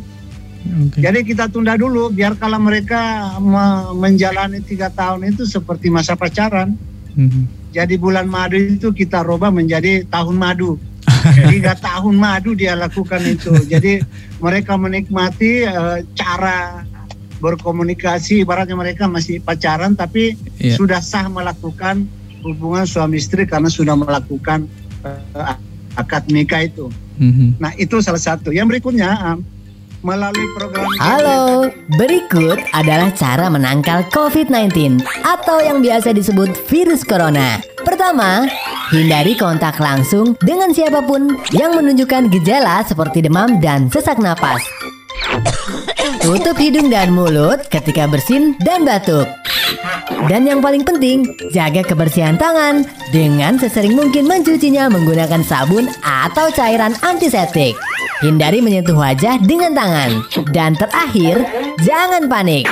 [0.95, 6.79] Jadi kita tunda dulu, biar kalau mereka me- menjalani tiga tahun itu seperti masa pacaran.
[7.75, 10.79] Jadi bulan madu itu kita rubah menjadi tahun madu.
[11.51, 13.51] Tiga tahun madu dia lakukan itu.
[13.67, 13.99] Jadi
[14.39, 16.87] mereka menikmati eh, cara
[17.43, 18.47] berkomunikasi.
[18.47, 20.79] Ibaratnya mereka masih pacaran tapi Iya.
[20.79, 22.07] sudah sah melakukan
[22.39, 24.63] hubungan suami istri karena sudah melakukan
[25.03, 25.55] eh,
[25.99, 26.87] akad nikah itu.
[27.19, 27.59] Mhm.
[27.59, 28.55] Nah itu salah satu.
[28.55, 29.37] Yang berikutnya eh,
[30.03, 37.63] melalui program Halo, berikut adalah cara menangkal COVID-19 atau yang biasa disebut virus corona.
[37.87, 38.47] Pertama,
[38.91, 44.63] hindari kontak langsung dengan siapa pun yang menunjukkan gejala seperti demam dan sesak napas.
[46.23, 49.27] Tutup hidung dan mulut ketika bersin dan batuk.
[50.31, 56.95] Dan yang paling penting, jaga kebersihan tangan dengan sesering mungkin mencucinya menggunakan sabun atau cairan
[57.03, 57.75] antiseptik.
[58.23, 60.23] Hindari menyentuh wajah dengan tangan.
[60.55, 61.43] Dan terakhir,
[61.83, 62.69] jangan panik.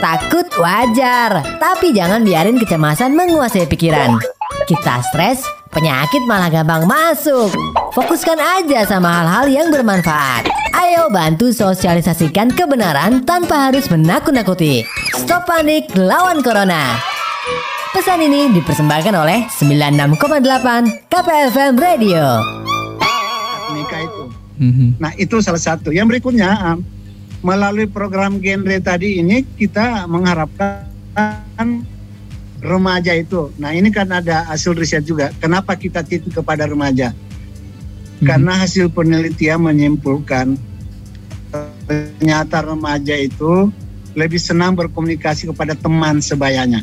[0.00, 4.16] Takut wajar, tapi jangan biarin kecemasan menguasai pikiran.
[4.64, 7.52] Kita stres, penyakit malah gampang masuk.
[7.94, 10.50] Fokuskan aja sama hal-hal yang bermanfaat.
[10.74, 14.82] Ayo bantu sosialisasikan kebenaran tanpa harus menakut-nakuti.
[15.14, 16.98] Stop panik, lawan corona.
[17.94, 22.42] Pesan ini dipersembahkan oleh 96,8 KPFM Radio.
[23.70, 24.24] nikah itu.
[24.58, 24.98] Mhm.
[24.98, 25.94] Nah itu salah satu.
[25.94, 26.50] Yang berikutnya
[27.46, 31.78] melalui program genre tadi ini kita mengharapkan
[32.58, 33.54] remaja itu.
[33.54, 35.30] Nah ini kan ada hasil riset juga.
[35.38, 37.14] Kenapa kita titik kepada remaja?
[38.24, 40.56] Karena hasil penelitian menyimpulkan
[41.86, 43.70] ternyata remaja itu
[44.14, 46.82] lebih senang berkomunikasi kepada teman sebayanya.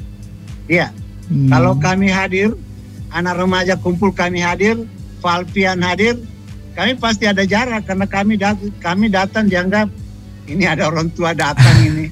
[0.70, 0.94] Iya.
[1.48, 2.52] Kalau kami hadir,
[3.12, 4.76] anak remaja kumpul kami hadir,
[5.24, 6.20] Valpian hadir,
[6.76, 9.88] kami pasti ada jarak karena kami dat- kami datang dianggap
[10.52, 12.12] ini ada orang tua datang ini.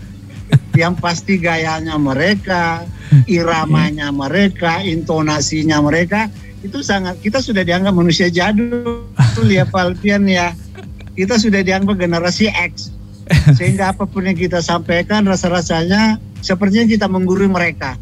[0.74, 2.88] Yang pasti gayanya mereka,
[3.28, 9.08] iramanya mereka, intonasinya mereka itu sangat kita sudah dianggap manusia jadul
[9.48, 10.52] ya Valpian ya.
[11.16, 12.92] Kita sudah dianggap generasi X.
[13.54, 18.00] Sehingga apa pun yang kita sampaikan rasa-rasanya sepertinya kita menggurui mereka.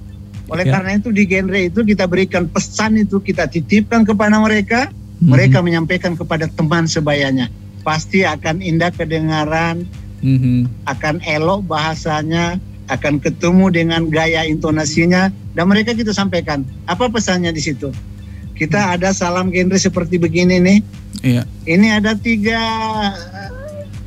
[0.47, 0.79] Oleh Ya.
[0.79, 4.87] karena itu di genre itu kita berikan pesan itu kita titipkan kepada mereka,
[5.19, 7.51] mereka menyampaikan kepada teman sebayanya.
[7.83, 9.83] Pasti akan indah kedengaran,
[10.23, 10.87] Mhm.
[10.87, 12.55] akan elok bahasanya,
[12.87, 16.63] akan ketemu dengan gaya intonasinya dan mereka kita sampaikan.
[16.87, 17.91] Apa pesannya di situ?
[18.57, 20.79] Kita ada salam genre seperti begini nih.
[21.21, 21.43] Iya.
[21.69, 22.61] Ini ada tiga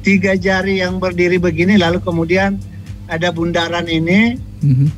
[0.02, 2.58] tiga jari yang berdiri begini lalu kemudian
[3.06, 4.34] ada bundaran ini.
[4.62, 4.88] Mhm.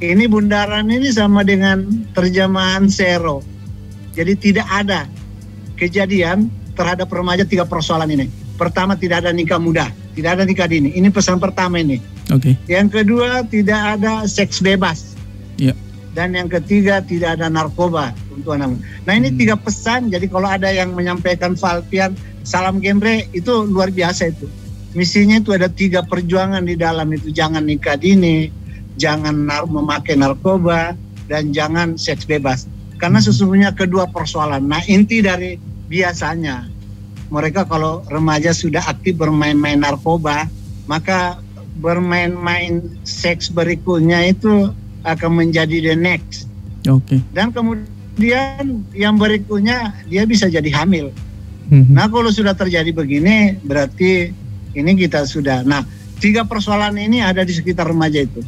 [0.00, 1.84] Ini bundaran ini sama dengan
[2.16, 3.44] terjemahan zero.
[4.16, 5.04] Jadi tidak ada
[5.76, 8.26] kejadian terhadap remaja tiga persoalan ini.
[8.56, 10.96] Pertama tidak ada nikah muda, tidak ada nikah dini.
[10.96, 12.00] Ini pesan pertama ini.
[12.32, 12.56] Oke.
[12.64, 15.12] Yang kedua tidak ada seks bebas.
[15.60, 15.76] Iya.
[16.10, 18.82] Dan yang ketiga tidak ada narkoba untuk anak.
[19.06, 20.10] Nah ini tiga pesan.
[20.10, 24.50] Jadi kalau ada yang menyampaikan Valpian salam genre itu luar biasa itu.
[24.90, 27.30] Misinya itu ada tiga perjuangan di dalam itu.
[27.30, 28.50] Jangan nikah dini,
[28.98, 30.98] jangan nar- memakai narkoba,
[31.30, 32.66] dan jangan seks bebas.
[32.98, 34.66] Karena sesungguhnya kedua persoalan.
[34.66, 35.54] Nah inti dari
[35.86, 36.66] biasanya
[37.30, 40.50] mereka kalau remaja sudah aktif bermain-main narkoba,
[40.90, 41.38] maka
[41.78, 44.74] bermain-main seks berikutnya itu
[45.04, 46.50] akan menjadi the next.
[46.88, 47.20] Oke.
[47.32, 51.12] Dan kemudian yang berikutnya dia bisa jadi hamil.
[51.70, 51.94] Mhm.
[51.94, 54.32] Nah kalau sudah terjadi begini berarti
[54.74, 55.62] ini kita sudah.
[55.62, 55.84] Nah
[56.20, 58.42] tiga persoalan ini ada di sekitar remaja itu.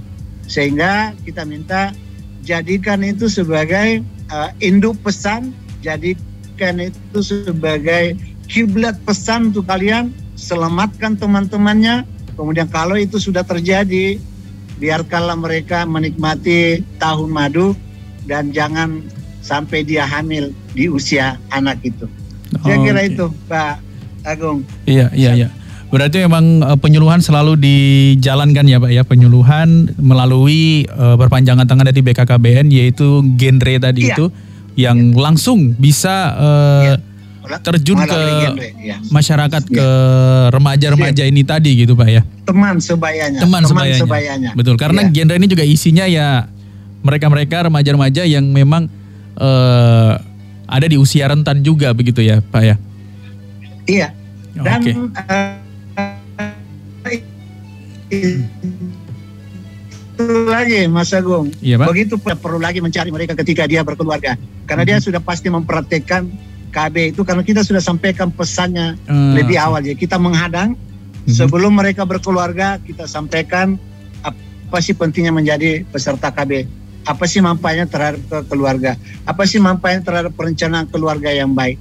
[0.49, 1.95] Sehingga kita minta
[2.43, 8.19] jadikan itu sebagai uh, induk pesan, jadikan itu sebagai
[8.51, 12.05] kiblat pesan untuk kalian, selamatkan teman-temannya.
[12.35, 14.19] Kemudian kalau itu sudah terjadi,
[14.79, 17.75] biarkanlah mereka menikmati tahun madu
[18.25, 19.03] dan jangan
[19.43, 22.07] sampai dia hamil di usia anak itu.
[22.63, 23.11] Saya kira Oke.
[23.17, 23.75] itu, Pak
[24.23, 24.63] Agung.
[24.87, 25.49] Iya, iya, iya.
[25.93, 32.01] Berarti memang eh, penyuluhan selalu dijalankan ya Pak ya, penyuluhan melalui eh, perpanjangan tangan dari
[32.01, 34.17] BKKBN yaitu genre tadi Iya.
[34.17, 34.27] itu
[34.73, 36.97] yang langsung bisa eh,
[37.63, 38.21] terjun ke
[38.79, 38.97] iya.
[39.11, 39.89] masyarakat ke
[40.55, 42.23] remaja-remaja ini tadi gitu Pak ya.
[42.47, 43.41] Teman sebayanya.
[43.43, 44.51] Teman, sebayanya.
[44.55, 45.25] Betul, karena Iya.
[45.25, 46.47] genre ini juga isinya ya
[47.03, 48.87] mereka-mereka remaja-remaja yang memang
[49.37, 50.13] eh,
[50.67, 52.77] ada di usia rentan juga begitu ya Pak ya.
[53.91, 54.09] Iya.
[54.53, 54.93] Dan Oke.
[57.13, 57.19] eh,
[58.13, 58.45] itu
[60.23, 61.51] satu lagi Mas Agung.
[61.59, 61.87] Iya, Pak.
[61.91, 64.39] Begitu perlu lagi mencari mereka ketika dia berkeluarga.
[64.71, 66.31] Karena dia sudah pasti mempraktekkan
[66.73, 69.37] KB itu karena kita sudah sampaikan pesannya Hmm.
[69.37, 69.85] lebih awal.
[69.85, 70.73] Jadi kita menghadang
[71.25, 73.77] sebelum mereka berkeluarga kita sampaikan
[74.25, 76.65] apa sih pentingnya menjadi peserta KB.
[77.03, 78.97] Apa sih manfaatnya terhadap ke- keluarga?
[79.23, 81.77] Apa sih manfaatnya terhadap perencanaan keluarga yang baik?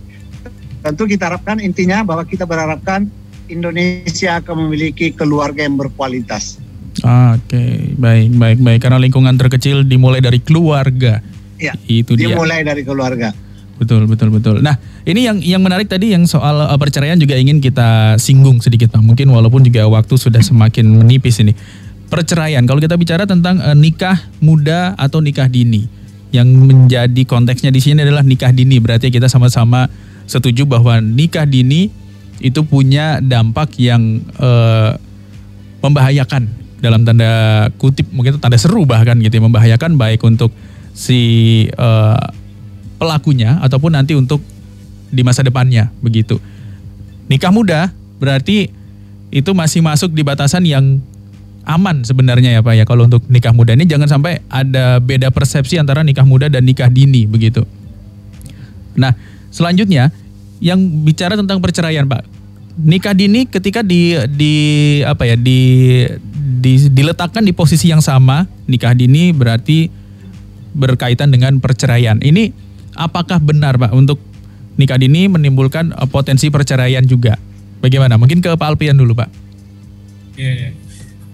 [0.82, 3.06] Tentu kita harapkan intinya bahwa kita berharapkan
[3.46, 6.58] Indonesia akan memiliki keluarga yang berkualitas.
[7.00, 8.80] Oke, baik, baik, baik.
[8.82, 11.22] Karena lingkungan terkecil dimulai dari keluarga.
[11.56, 12.34] Ya, Itu dia.
[12.34, 13.32] dimulai dari keluarga.
[13.82, 14.62] Betul, betul, betul.
[14.62, 14.78] Nah,
[15.10, 19.02] ini yang yang menarik tadi yang soal uh, perceraian juga ingin kita singgung sedikit, Pak.
[19.02, 21.58] Mungkin walaupun juga waktu sudah semakin menipis ini.
[22.06, 25.90] Perceraian, kalau kita bicara tentang uh, nikah muda atau nikah dini,
[26.30, 28.78] yang menjadi konteksnya di sini adalah nikah dini.
[28.78, 29.90] Berarti kita sama-sama
[30.30, 31.90] setuju bahwa nikah dini
[32.38, 34.94] itu punya dampak yang uh,
[35.82, 36.46] membahayakan
[36.82, 40.50] dalam tanda kutip mungkin tanda seru bahkan gitu ya membahayakan baik untuk
[40.98, 42.41] si uh,
[43.02, 44.46] pelakunya ataupun nanti untuk
[45.10, 46.38] di masa depannya begitu.
[47.26, 47.90] Nikah muda
[48.22, 48.70] berarti
[49.34, 51.02] itu masih masuk di batasan yang
[51.66, 55.82] aman sebenarnya ya Pak ya kalau untuk nikah muda ini jangan sampai ada beda persepsi
[55.82, 57.66] antara nikah muda dan nikah dini begitu.
[58.94, 59.18] Nah,
[59.50, 60.14] selanjutnya
[60.62, 62.28] yang bicara tentang perceraian, Pak.
[62.82, 64.54] Nikah dini ketika di di
[65.04, 65.60] apa ya di,
[66.62, 69.92] di diletakkan di posisi yang sama, nikah dini berarti
[70.72, 72.22] berkaitan dengan perceraian.
[72.24, 74.20] Ini apakah benar, Pak, untuk
[74.80, 77.38] nikah dini menimbulkan eh, potensi perceraian juga?
[77.82, 78.16] Bagaimana?
[78.16, 79.30] Mungkin ke Pak Alpian dulu, Pak.
[80.38, 80.70] Iya, iya.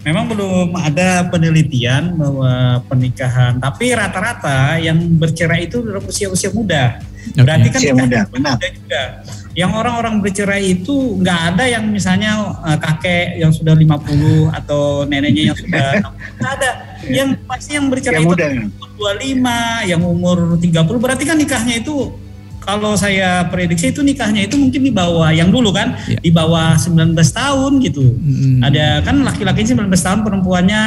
[0.06, 7.02] Memang belum ada penelitian bahwa pernikahan, tapi rata-rata yang bercerai itu dalam usia-usia muda.
[7.36, 8.56] Berarti kan Usia muda, benar.
[8.72, 9.02] juga.
[9.52, 15.52] Yang orang-orang bercerai itu nggak ada yang misalnya eh, kakek yang sudah 50 atau neneknya
[15.52, 16.40] yang sudah 60.
[16.40, 16.70] nggak ada.
[17.04, 18.46] Yang pasti yang bercerai Yang itu muda,
[18.98, 22.10] 25, yang umur 30 berarti kan nikahnya itu
[22.68, 27.16] kalau saya prediksi itu nikahnya itu mungkin di bawah yang dulu kan di bawah 19
[27.16, 28.04] tahun gitu.
[28.60, 30.80] Ada kan laki-laki 19 tahun perempuannya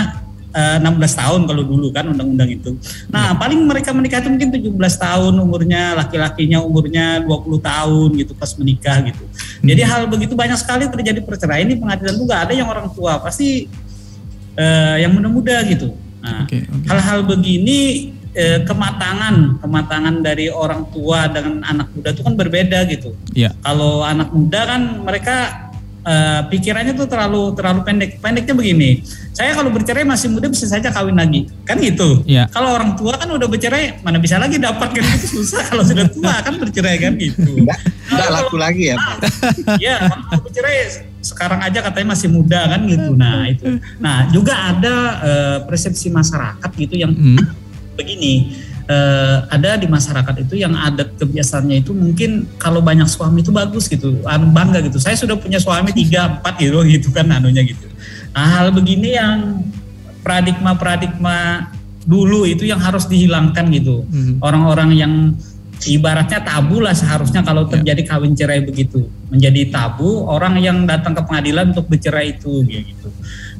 [0.53, 2.77] eh, 16 tahun kalau dulu kan undang-undang itu.
[3.09, 8.53] Nah, paling mereka menikah itu mungkin 17 tahun umurnya, laki-lakinya umurnya 20 tahun gitu pas
[8.61, 9.23] menikah gitu.
[9.65, 13.65] Jadi hal begitu banyak sekali terjadi perceraian di pengadilan juga ada yang orang tua pasti
[14.53, 15.97] eh, yang muda-muda gitu.
[16.21, 16.45] Nah,
[16.87, 23.15] hal-hal begini eh, kematangan kematangan dari orang tua dengan anak muda itu kan berbeda gitu.
[23.35, 23.51] Iya.
[23.59, 25.35] Kalau anak muda kan mereka
[26.05, 28.09] eh, pikirannya tuh terlalu terlalu pendek.
[28.23, 29.03] Pendeknya begini,
[29.35, 32.23] saya kalau bercerai masih muda bisa saja kawin lagi, kan gitu.
[32.23, 32.47] Iya.
[32.53, 36.07] Kalau orang tua kan udah bercerai mana bisa lagi dapat kan itu susah kalau sudah
[36.07, 37.65] tua kan bercerai kan gitu.
[38.11, 39.17] Nggak laku lagi ya Pak.
[39.83, 43.13] ya kalau bercerai sekarang aja katanya masih muda kan gitu.
[43.13, 43.65] Nah itu.
[44.01, 47.13] Nah juga ada eh, persepsi masyarakat gitu yang
[47.95, 48.57] begini.
[48.91, 53.87] eh, ada di masyarakat itu yang adat kebiasaannya itu mungkin kalau banyak suami itu bagus
[53.87, 54.99] gitu, anu bangga gitu.
[54.99, 57.87] Saya sudah punya suami tiga empat gitu gitu kan anunya gitu.
[58.35, 59.63] Nah, hal begini yang
[60.25, 61.69] paradigma-paradigma
[62.03, 64.03] dulu itu yang harus dihilangkan gitu.
[64.41, 65.13] Orang-orang yang
[65.87, 71.21] ibaratnya tabu lah seharusnya kalau terjadi kawin cerai begitu menjadi tabu orang yang datang ke
[71.25, 73.09] pengadilan untuk bercerai itu gitu.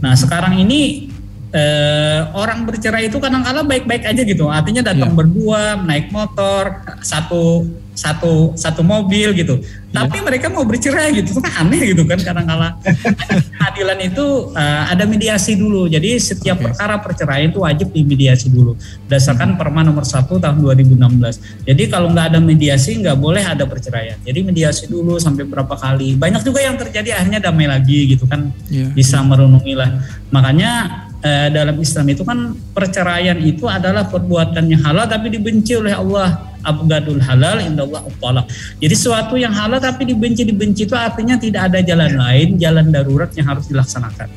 [0.03, 1.09] Nah sekarang ini
[1.49, 4.51] eh, orang bercerai itu kadang-kala baik-baik aja gitu.
[4.51, 9.59] Artinya datang berdua naik motor satu satu satu mobil gitu.
[9.91, 12.79] Tapi mereka mau bercerai gitu kan aneh gitu kan kadang-kala.
[12.79, 14.25] Pengadilan itu
[14.55, 15.91] eh, ada mediasi dulu.
[15.91, 21.67] Jadi setiap perkara perceraian itu wajib dimediasi dulu berdasarkan Perma nomor 1 tahun 2016.
[21.67, 24.15] Jadi kalau nggak ada mediasi nggak boleh ada perceraian.
[24.23, 26.15] Jadi mediasi dulu sampai berapa kali.
[26.15, 28.47] Banyak juga yang terjadi akhirnya damai lagi gitu kan.
[28.71, 28.95] Iya.
[28.95, 29.99] Bisa merenungi lah.
[30.31, 30.71] Makanya
[31.19, 36.50] eh, dalam Islam itu kan perceraian itu adalah perbuatan yang halal tapi dibenci oleh Allah.
[36.61, 38.45] Abgadul halal indallah talak.
[38.77, 43.29] Jadi sesuatu yang halal tapi dibenci dibenci itu artinya tidak ada jalan lain, jalan darurat
[43.33, 44.29] yang harus dilaksanakan.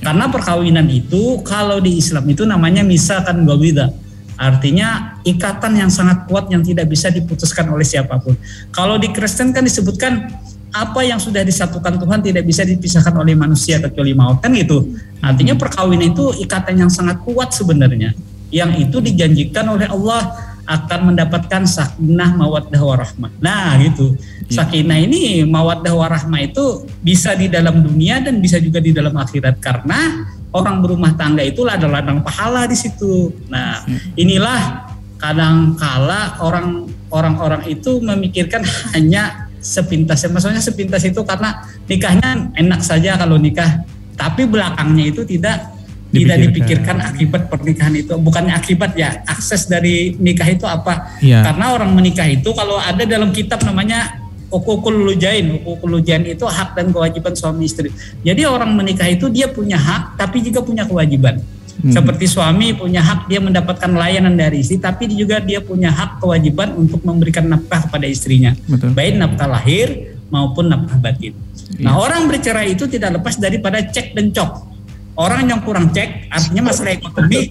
[0.00, 3.92] Karena perkawinan itu kalau di Islam itu namanya misalkan gawida.
[4.40, 8.32] Artinya ikatan yang sangat kuat yang tidak bisa diputuskan oleh siapa pun.
[8.72, 10.32] Kalau di Kristen kan disebutkan
[10.70, 14.96] apa yang sudah disatukan Tuhan tidak bisa dipisahkan oleh manusia kecuali maut kan gitu.
[15.20, 18.16] Artinya perkawinan itu ikatan yang sangat kuat sebenarnya.
[18.48, 23.34] Yang itu dijanjikan oleh Allah akan mendapatkan sakinah mawaddah warahmah.
[23.42, 24.14] Nah, gitu.
[24.46, 29.58] Sakinah ini mawaddah warahmah itu bisa di dalam dunia dan bisa juga di dalam akhirat
[29.58, 33.34] karena orang berumah tangga itu adalah ladang pahala di situ.
[33.50, 33.82] Nah,
[34.14, 34.86] inilah
[35.18, 38.62] kadang kala orang orang-orang itu memikirkan
[38.94, 43.84] hanya sepintas maksudnya sepintas itu karena nikahnya enak saja kalau nikah
[44.16, 45.68] tapi belakangnya itu tidak
[46.10, 46.96] tidak dipikirkan.
[47.00, 48.14] akibat pernikahan itu.
[48.18, 51.16] Bukannya akibat ya akses dari nikah itu apa?
[51.22, 51.46] Iya.
[51.46, 55.62] karena orang menikah itu kalau ada dalam kitab namanya ukukul lujain.
[55.64, 57.94] Lujain itu hak dan kewajiban suami istri.
[58.26, 61.38] Jadi orang menikah itu dia punya hak tapi juga punya kewajiban.
[61.80, 61.96] Hmm.
[61.96, 66.76] seperti suami punya hak dia mendapatkan layanan dari istri tapi juga dia punya hak kewajiban
[66.76, 68.52] untuk memberikan nafkah kepada istrinya.
[68.68, 68.92] Betul.
[68.92, 71.32] baik nafkah lahir maupun nafkah batin.
[71.80, 74.69] Nah orang bercerai itu tidak lepas daripada cek dan cok
[75.16, 77.50] orang yang kurang cek artinya masalah ekonomi.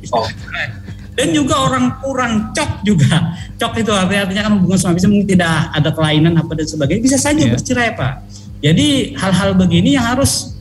[1.19, 3.35] Dan juga orang kurang cok juga.
[3.59, 7.01] Cok itu artinya, artinya kan hubungan suami istri mungkin tidak ada kelainan apa dan sebagainya.
[7.03, 7.51] Bisa saja Iya.
[7.59, 8.13] bercerai pak.
[8.63, 8.87] Jadi
[9.19, 10.55] hal-hal begini yang harus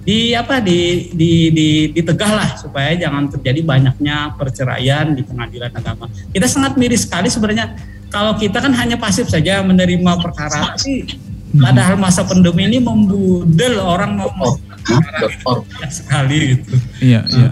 [0.00, 6.08] di apa di di di ditegah lah supaya jangan terjadi banyaknya perceraian di pengadilan agama.
[6.32, 7.76] Kita sangat miris sekali sebenarnya.
[8.08, 11.06] Kalau kita kan hanya pasif saja menerima perkara tapi
[11.54, 14.56] padahal masa pandemi ini membudel orang mau
[14.98, 17.48] banyak sekali gitu Iya, iya.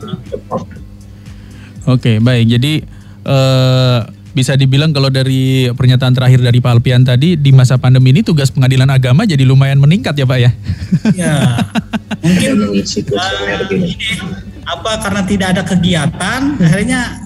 [1.88, 2.44] Oke, baik.
[2.52, 2.84] Jadi
[3.24, 4.00] eh,
[4.38, 8.54] bisa dibilang kalau dari pernyataan terakhir dari Pak Alpian tadi di masa pandemi ini tugas
[8.54, 10.50] pengadilan agama jadi lumayan meningkat ya Pak ya.
[11.18, 11.34] ya
[12.22, 13.98] mungkin eh, ini
[14.62, 17.24] apa karena tidak ada kegiatan akhirnya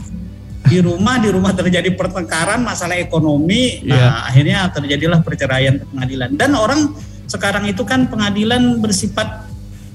[0.62, 3.92] di rumah di rumah terjadi pertengkaran masalah ekonomi Iya.
[3.92, 6.96] nah akhirnya terjadilah perceraian ke pengadilan dan orang
[7.28, 9.41] sekarang itu kan pengadilan bersifat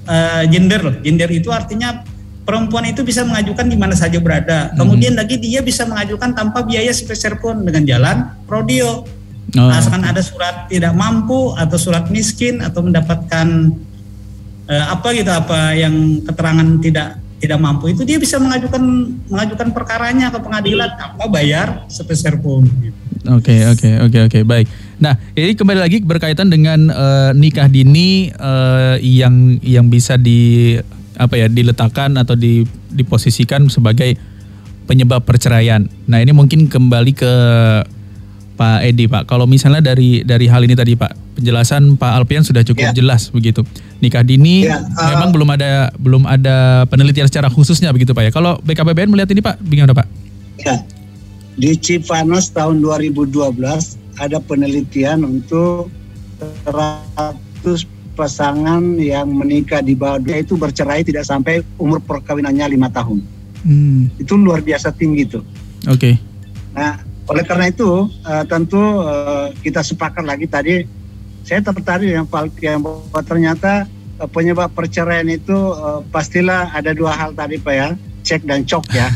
[0.08, 2.02] eh, gender loh gender itu artinya
[2.48, 6.88] perempuan itu bisa mengajukan di mana saja berada kemudian lagi dia bisa mengajukan tanpa biaya
[6.88, 8.16] sepeser pun dengan jalan
[8.48, 9.04] prodio
[9.56, 13.72] Oh, asalkan ada surat tidak mampu atau surat miskin atau mendapatkan
[14.68, 18.82] eh, apa gitu apa yang keterangan tidak tidak mampu itu dia bisa mengajukan
[19.24, 22.68] mengajukan perkaranya ke pengadilan tanpa bayar sepeser pun.
[22.82, 22.98] gitu.
[23.32, 24.68] Oke, oke, oke, oke, baik.
[24.98, 30.74] Nah, ini kembali lagi berkaitan dengan eh, nikah dini eh, yang yang bisa di
[31.18, 34.18] apa ya diletakkan atau di diposisikan sebagai
[34.90, 35.86] penyebab perceraian.
[36.10, 37.32] Nah, ini mungkin kembali ke
[38.58, 39.30] Pak Edi, Pak.
[39.30, 43.62] Kalau misalnya dari dari hal ini tadi, Pak, penjelasan Pak Alpian sudah cukup jelas begitu.
[44.02, 48.30] Nikah dini Ya, eh, memang belum ada belum ada penelitian secara khususnya begitu, Pak ya.
[48.34, 50.06] Kalau BKPBN melihat ini, Pak, bagaimana, Pak?
[50.58, 50.82] Ya.
[51.58, 55.90] Di Cipanas tahun 2012 ada penelitian untuk
[56.66, 63.22] 100 pasangan yang menikah di bawah dia itu bercerai tidak sampai umur perkawinannya lima tahun.
[63.62, 65.46] Hmm, Itu luar biasa tinggi tuh.
[65.86, 66.18] oke.
[66.74, 66.98] Nah,
[67.30, 70.82] oleh karena itu eh, tentu eh, kita sepakat lagi tadi
[71.46, 72.26] saya tertarik yang
[72.58, 73.86] yang bahwa ternyata
[74.18, 77.88] eh, penyebab perceraian itu eh, pastilah ada dua hal tadi Pak ya,
[78.26, 79.08] cek dan cok ya.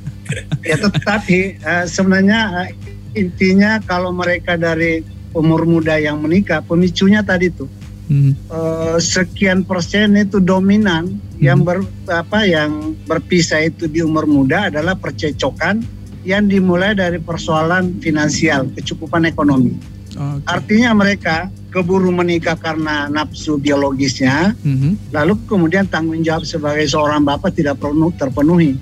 [0.68, 2.68] ya tetapi eh, sebenarnya eh,
[3.14, 5.02] intinya kalau mereka dari
[5.32, 7.70] umur muda yang menikah pemicunya tadi tuh
[8.04, 11.08] Hmm, eh, sekian persen itu dominan
[11.40, 15.80] yang ber, apa yang berpisah itu di umur muda adalah percecokan
[16.20, 19.72] yang dimulai dari persoalan finansial kecukupan ekonomi.
[20.20, 20.44] oke.
[20.44, 27.56] Artinya mereka keburu menikah karena nafsu biologisnya, Mhm, lalu kemudian tanggung jawab sebagai seorang bapak
[27.56, 28.76] tidak perlu terpenuhi.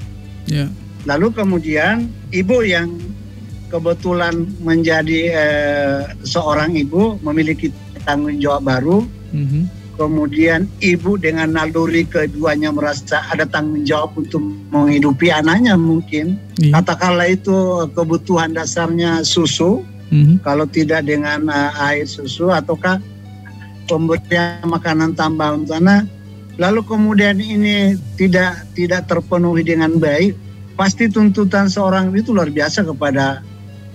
[0.51, 0.67] ya.
[1.07, 2.91] Lalu kemudian ibu yang
[3.73, 7.73] kebetulan menjadi eh, seorang ibu memiliki
[8.05, 8.99] tanggung jawab baru,
[9.33, 16.37] Mhm, kemudian ibu dengan naluri keduanya merasa ada tanggung jawab untuk menghidupi anaknya mungkin.
[16.61, 16.81] Iya.
[16.81, 19.81] Katakanlah itu kebutuhan dasarnya susu,
[20.13, 23.01] mhm, kalau tidak dengan uh, air susu ataukah
[23.89, 26.05] pemberian makanan tambahan untuk anak.
[26.61, 30.37] Lalu kemudian ini tidak tidak terpenuhi dengan baik,
[30.77, 33.41] pasti tuntutan seorang itu luar biasa kepada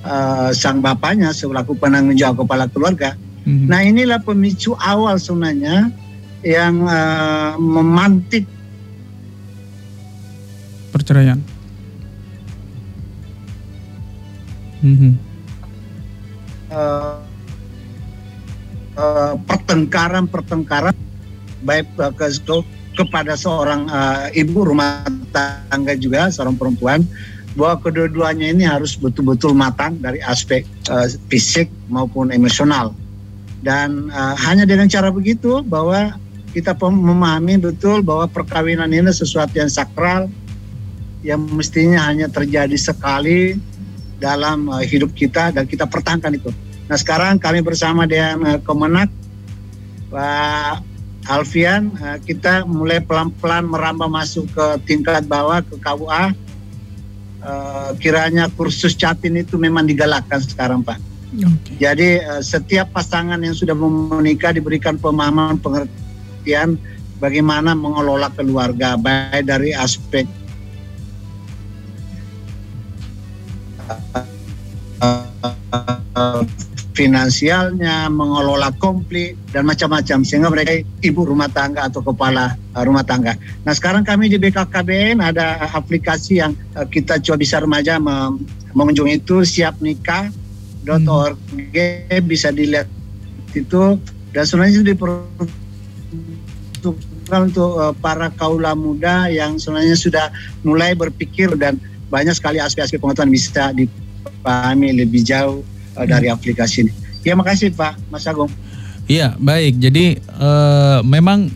[0.04, 3.16] uh, sang bapaknya selaku penanggung jawab kepala keluarga.
[3.48, 3.66] mhm.
[3.70, 5.90] Nah inilah pemicu awal sebenarnya
[6.46, 8.46] yang uh, memantik
[10.94, 11.42] perceraian.
[14.78, 15.18] Mhm,
[16.70, 17.18] uh,
[18.94, 20.94] uh, pertengkaran-pertengkaran
[21.66, 25.02] baik uh, ke- kepada seorang uh, ibu rumah
[25.34, 27.06] tangga juga seorang perempuan
[27.58, 30.62] bahwa kedua-duanya ini harus betul-betul matang dari aspek
[30.94, 32.94] uh, fisik maupun emosional
[33.66, 36.14] dan uh, hanya dengan cara begitu bahwa
[36.54, 40.30] kita memahami betul bahwa perkawinan ini sesuatu yang sakral
[41.26, 43.58] yang mestinya hanya terjadi sekali
[44.22, 46.54] dalam uh, hidup kita dan kita pertahankan itu.
[46.88, 49.10] Nah sekarang kami bersama dengan uh, Kemenak
[50.08, 50.82] Pak
[51.28, 56.34] Alfian uh, kita mulai pelan-pelan merambah masuk ke tingkat bawah ke KUA.
[57.48, 61.00] Uh, kiranya kursus catin itu memang digalakkan sekarang Pak.
[61.32, 61.80] Oke.
[61.80, 66.76] Jadi uh, setiap pasangan yang sudah menikah diberikan pemahaman pengertian
[67.24, 70.28] bagaimana mengelola keluarga baik dari aspek
[75.00, 76.44] uh,
[76.98, 83.38] finansialnya, mengelola konflik dan macam-macam sehingga mereka ibu rumah tangga atau kepala uh, rumah tangga.
[83.62, 88.02] Nah sekarang kami di BKKBN ada aplikasi yang uh, kita coba bisa remaja
[88.74, 92.26] mengunjungi itu siap nikah.org hmm.
[92.26, 92.90] bisa dilihat
[93.54, 94.02] itu
[94.34, 100.34] dan sebenarnya itu diperuntukkan untuk para kaula muda yang sebenarnya sudah
[100.66, 101.78] mulai berpikir dan
[102.10, 105.62] banyak sekali aspek-aspek pengetahuan bisa dipahami lebih jauh
[105.98, 106.94] uh, dari aplikasi ini.
[107.26, 108.54] Ya makasih Pak Mas Agung.
[109.10, 109.82] Iya baik.
[109.82, 111.50] Jadi uh, memang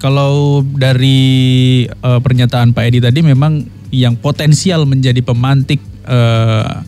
[0.00, 3.64] kalau dari uh, pernyataan Pak Edi tadi memang
[3.94, 5.78] yang potensial menjadi pemantik
[6.08, 6.82] uh,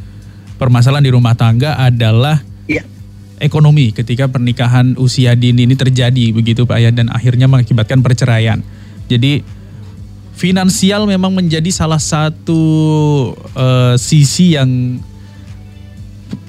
[0.59, 2.83] permasalahan di rumah tangga adalah ya.
[3.39, 8.61] ekonomi ketika pernikahan usia dini ini terjadi begitu Pak ya dan akhirnya mengakibatkan perceraian.
[9.07, 9.47] Jadi
[10.37, 12.63] finansial memang menjadi salah satu
[13.57, 15.01] uh, sisi yang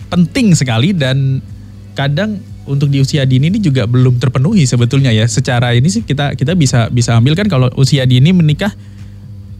[0.07, 1.39] penting sekali dan
[1.97, 5.25] kadang untuk di usia dini ini juga belum terpenuhi sebetulnya ya.
[5.25, 8.75] Secara ini sih kita kita bisa bisa ambil kan kalau usia dini menikah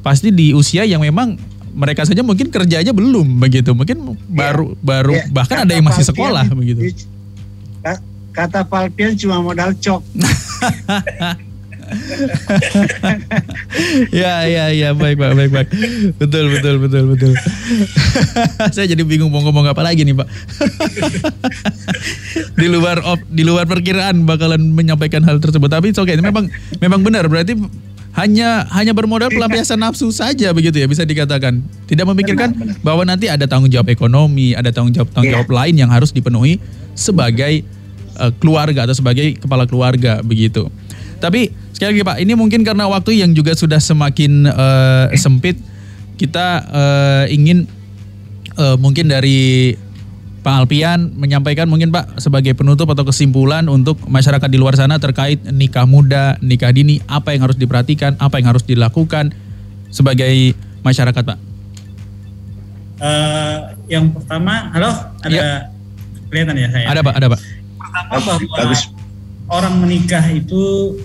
[0.04, 1.40] pasti di usia yang memang
[1.78, 3.72] mereka saja mungkin kerja aja belum begitu.
[3.72, 6.92] Mungkin baru ya, baru ya, bahkan ada yang masih sekolah begitu.
[8.38, 10.02] Kata Palpian cuma modal cok.
[14.22, 14.90] ya ya ya.
[14.94, 15.68] Baik pak baik pak.
[16.20, 17.32] Betul betul betul betul.
[18.76, 20.28] Saya jadi bingung mau ngomong apa lagi nih pak.
[22.58, 25.70] Di luar op, di luar perkiraan bakalan menyampaikan hal tersebut.
[25.70, 26.18] Tapi oke okay.
[26.18, 26.50] memang
[26.82, 27.30] memang benar.
[27.30, 27.54] Berarti
[28.18, 31.62] hanya hanya bermodal pelampiasan nafsu saja begitu ya bisa dikatakan.
[31.86, 32.82] Tidak memikirkan benar, benar.
[32.82, 35.38] bahwa nanti ada tanggung jawab ekonomi ada tanggung jawab tanggung iya.
[35.38, 36.58] jawab lain yang harus dipenuhi
[36.98, 37.62] sebagai
[38.18, 40.66] uh, keluarga atau sebagai kepala keluarga begitu.
[41.22, 45.62] Tapi sekali lagi Pak, ini mungkin karena waktu yang juga sudah semakin uh, sempit,
[46.18, 47.70] kita uh, ingin
[48.58, 49.78] uh, mungkin dari
[50.42, 55.38] Pak Alpian menyampaikan mungkin Pak sebagai penutup atau kesimpulan untuk masyarakat di luar sana terkait
[55.54, 59.38] nikah muda, nikah dini, apa yang harus diperhatikan, apa yang harus dilakukan
[59.94, 61.38] sebagai masyarakat Pak.
[62.98, 64.90] Uh, yang pertama, halo,
[65.22, 65.46] ada ya.
[66.34, 66.86] kelihatan ya saya?
[66.90, 67.40] Ada Pak, ada Pak.
[67.78, 68.34] Pertama bahwa
[68.66, 68.82] Bagus
[69.46, 70.96] orang menikah itu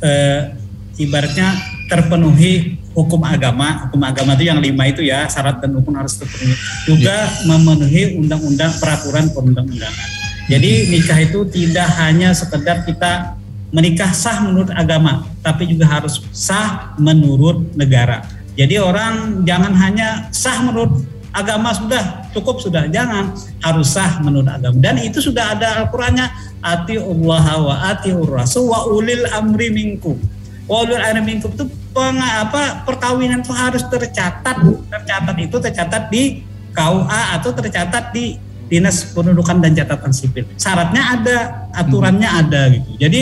[0.00, 0.56] eh,
[1.00, 3.86] ibaratnya terpenuhi hukum agama.
[3.88, 6.56] Hukum agama itu yang lima itu ya syarat dan hukum harus terpenuhi.
[6.88, 7.44] Juga ya.
[7.44, 10.08] memenuhi undang-undang peraturan perundang-undangan.
[10.46, 13.34] Jadi nikah itu tidak hanya sekedar kita
[13.74, 18.22] menikah sah menurut agama, tapi juga harus sah menurut negara.
[18.56, 21.02] Jadi orang jangan hanya sah menurut
[21.36, 26.26] agama sudah cukup sudah jangan harus sah menurut agama dan itu sudah ada Al-Qur'annya
[26.64, 30.16] ati Allah wa ati rasul wa ulil amri minkum
[30.64, 34.56] wa ulil amri minkum itu peng, apa perkawinan itu harus tercatat
[34.88, 36.40] tercatat itu tercatat di
[36.76, 40.44] KUA atau tercatat di Dinas Pendudukan dan Catatan Sipil.
[40.58, 41.36] Syaratnya ada,
[41.72, 42.40] aturannya hmm.
[42.44, 42.90] ada gitu.
[42.98, 43.20] Jadi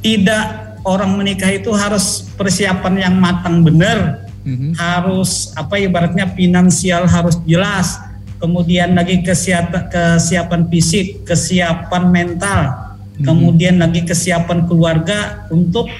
[0.00, 0.44] tidak
[0.86, 4.72] orang menikah itu harus persiapan yang matang benar hmm.
[4.76, 8.00] harus apa ibaratnya finansial harus jelas
[8.40, 12.60] kemudian lagi kesiapan kesiapan fisik kesiapan mental
[13.20, 13.24] hmm.
[13.24, 15.92] kemudian lagi kesiapan keluarga untuk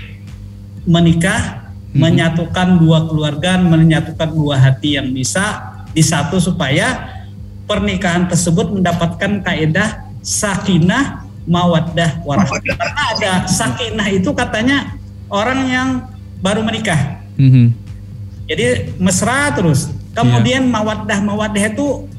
[0.89, 2.01] menikah hmm.
[2.01, 7.19] menyatukan dua keluarga menyatukan dua hati yang bisa di satu supaya
[7.69, 14.97] pernikahan tersebut mendapatkan kaedah sakinah mawaddah warahmah karena ada sakinah itu katanya
[15.29, 15.89] orang yang
[16.41, 17.90] baru menikah -hmm.
[18.51, 19.95] Jadi mesra terus.
[20.11, 20.75] Kemudian yeah.
[20.75, 22.11] mawaddah mawaddah itu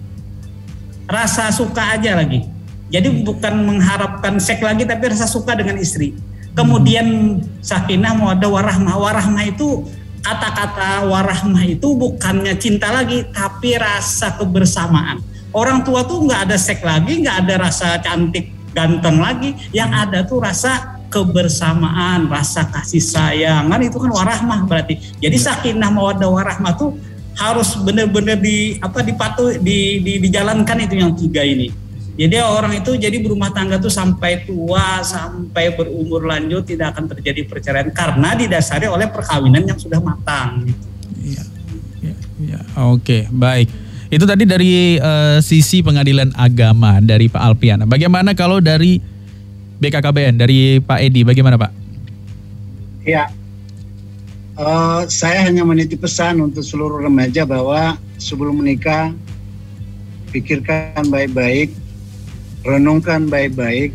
[1.03, 2.47] rasa suka aja lagi.
[2.87, 6.15] Jadi bukan mengharapkan seks lagi tapi rasa suka dengan istri.
[6.55, 8.95] Kemudian sakinah mawaddah warahmah.
[8.95, 9.83] Warahmah itu
[10.23, 15.19] kata-kata warahmah itu bukannya cinta lagi tapi rasa kebersamaan.
[15.51, 19.51] Orang tua tuh nggak ada seks lagi, nggak ada rasa cantik ganteng lagi.
[19.75, 24.95] Yang ada tuh rasa kebersamaan, rasa kasih sayang, kan itu kan warahmah berarti.
[25.19, 25.45] Jadi ya.
[25.51, 26.95] sakinah mawaddah warahmah tuh
[27.35, 31.67] harus benar-benar di apa dipatuh di, di dijalankan itu yang tiga ini.
[32.15, 37.47] Jadi orang itu jadi berumah tangga tuh sampai tua, sampai berumur lanjut tidak akan terjadi
[37.47, 40.67] perceraian karena didasari oleh perkawinan yang sudah matang.
[41.17, 41.43] Iya,
[42.03, 42.59] ya, ya.
[42.91, 43.67] oke, baik.
[44.11, 47.87] Itu tadi dari uh, sisi pengadilan agama dari Pak Alpiana.
[47.87, 48.99] Bagaimana kalau dari
[49.81, 51.25] BKKBN dari Pak Edi.
[51.25, 51.71] Bagaimana Pak?
[53.01, 53.33] Ya,
[54.61, 59.09] uh, saya hanya menitip pesan untuk seluruh remaja bahwa sebelum menikah
[60.29, 61.73] pikirkan baik-baik,
[62.61, 63.91] renungkan baik-baik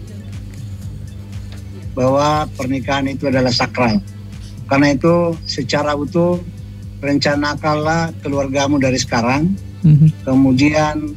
[1.94, 4.02] bahwa pernikahan itu adalah sakral.
[4.66, 6.42] Karena itu secara utuh
[6.98, 9.54] rencanakanlah keluargamu dari sekarang.
[10.26, 11.14] Kemudian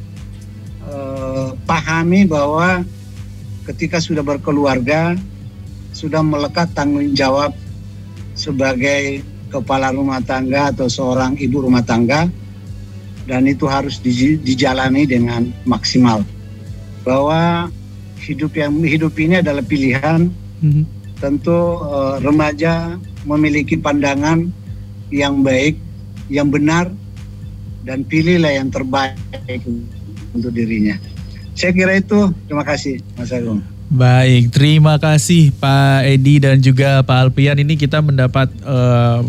[0.86, 2.86] eh, pahami bahwa
[3.68, 5.16] ketika sudah berkeluarga
[5.90, 7.52] sudah melekat tanggung jawab
[8.32, 12.30] sebagai kepala rumah tangga atau seorang ibu rumah tangga
[13.26, 16.22] dan itu harus di- dijalani dengan maksimal.
[17.02, 17.68] Bahwa
[18.22, 20.30] hidup yang hidup ini adalah pilihan.
[21.20, 21.52] Tentu
[21.84, 22.96] eh, remaja
[23.28, 24.48] memiliki pandangan
[25.12, 25.76] yang baik
[26.32, 26.88] yang benar
[27.84, 29.60] dan pilihlah yang terbaik
[30.32, 30.96] untuk dirinya
[31.54, 37.26] saya kira itu terima kasih Mas Agung Baik, terima kasih Pak Edi dan juga Pak
[37.26, 37.58] Alpian.
[37.58, 39.20] Ini kita mendapat eh,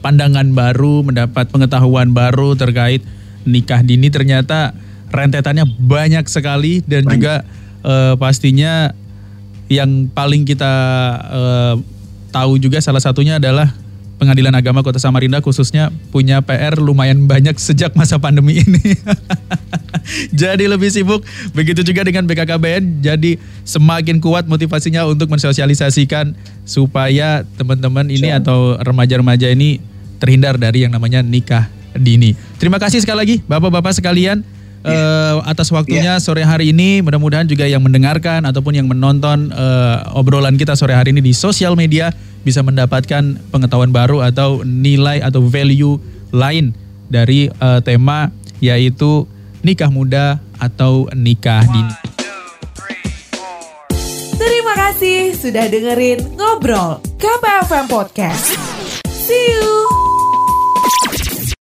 [0.00, 3.04] pandangan baru, mendapat pengetahuan baru terkait
[3.44, 4.08] nikah dini.
[4.08, 4.72] Ternyata
[5.12, 7.44] rentetannya banyak sekali dan juga
[7.84, 8.96] eh, pastinya
[9.68, 10.74] yang paling kita
[11.28, 11.74] eh,
[12.32, 13.68] tahu juga salah satunya adalah
[14.18, 18.98] Pengadilan Agama Kota Samarinda khususnya punya PR lumayan banyak sejak masa pandemi ini.
[20.42, 21.22] jadi lebih sibuk.
[21.54, 22.98] Begitu juga dengan BKKBN.
[22.98, 26.34] Jadi semakin kuat motivasinya untuk mensosialisasikan
[26.66, 29.78] supaya teman-teman ini atau remaja-remaja ini
[30.18, 32.34] terhindar dari yang namanya nikah dini.
[32.58, 34.42] Terima kasih sekali lagi Bapak-bapak sekalian
[34.82, 37.00] eh, atas waktunya sore hari ini.
[37.02, 41.78] Mudah-mudahan juga yang mendengarkan ataupun yang menonton eh, obrolan kita sore hari ini di sosial
[41.78, 42.10] media
[42.48, 46.00] bisa mendapatkan pengetahuan baru atau nilai atau value
[46.32, 46.72] lain
[47.12, 48.32] dari eh, tema
[48.64, 49.28] yaitu
[49.60, 51.94] nikah muda atau nikah dini.
[54.38, 58.56] Terima kasih sudah dengerin Ngobrol KPFM Podcast.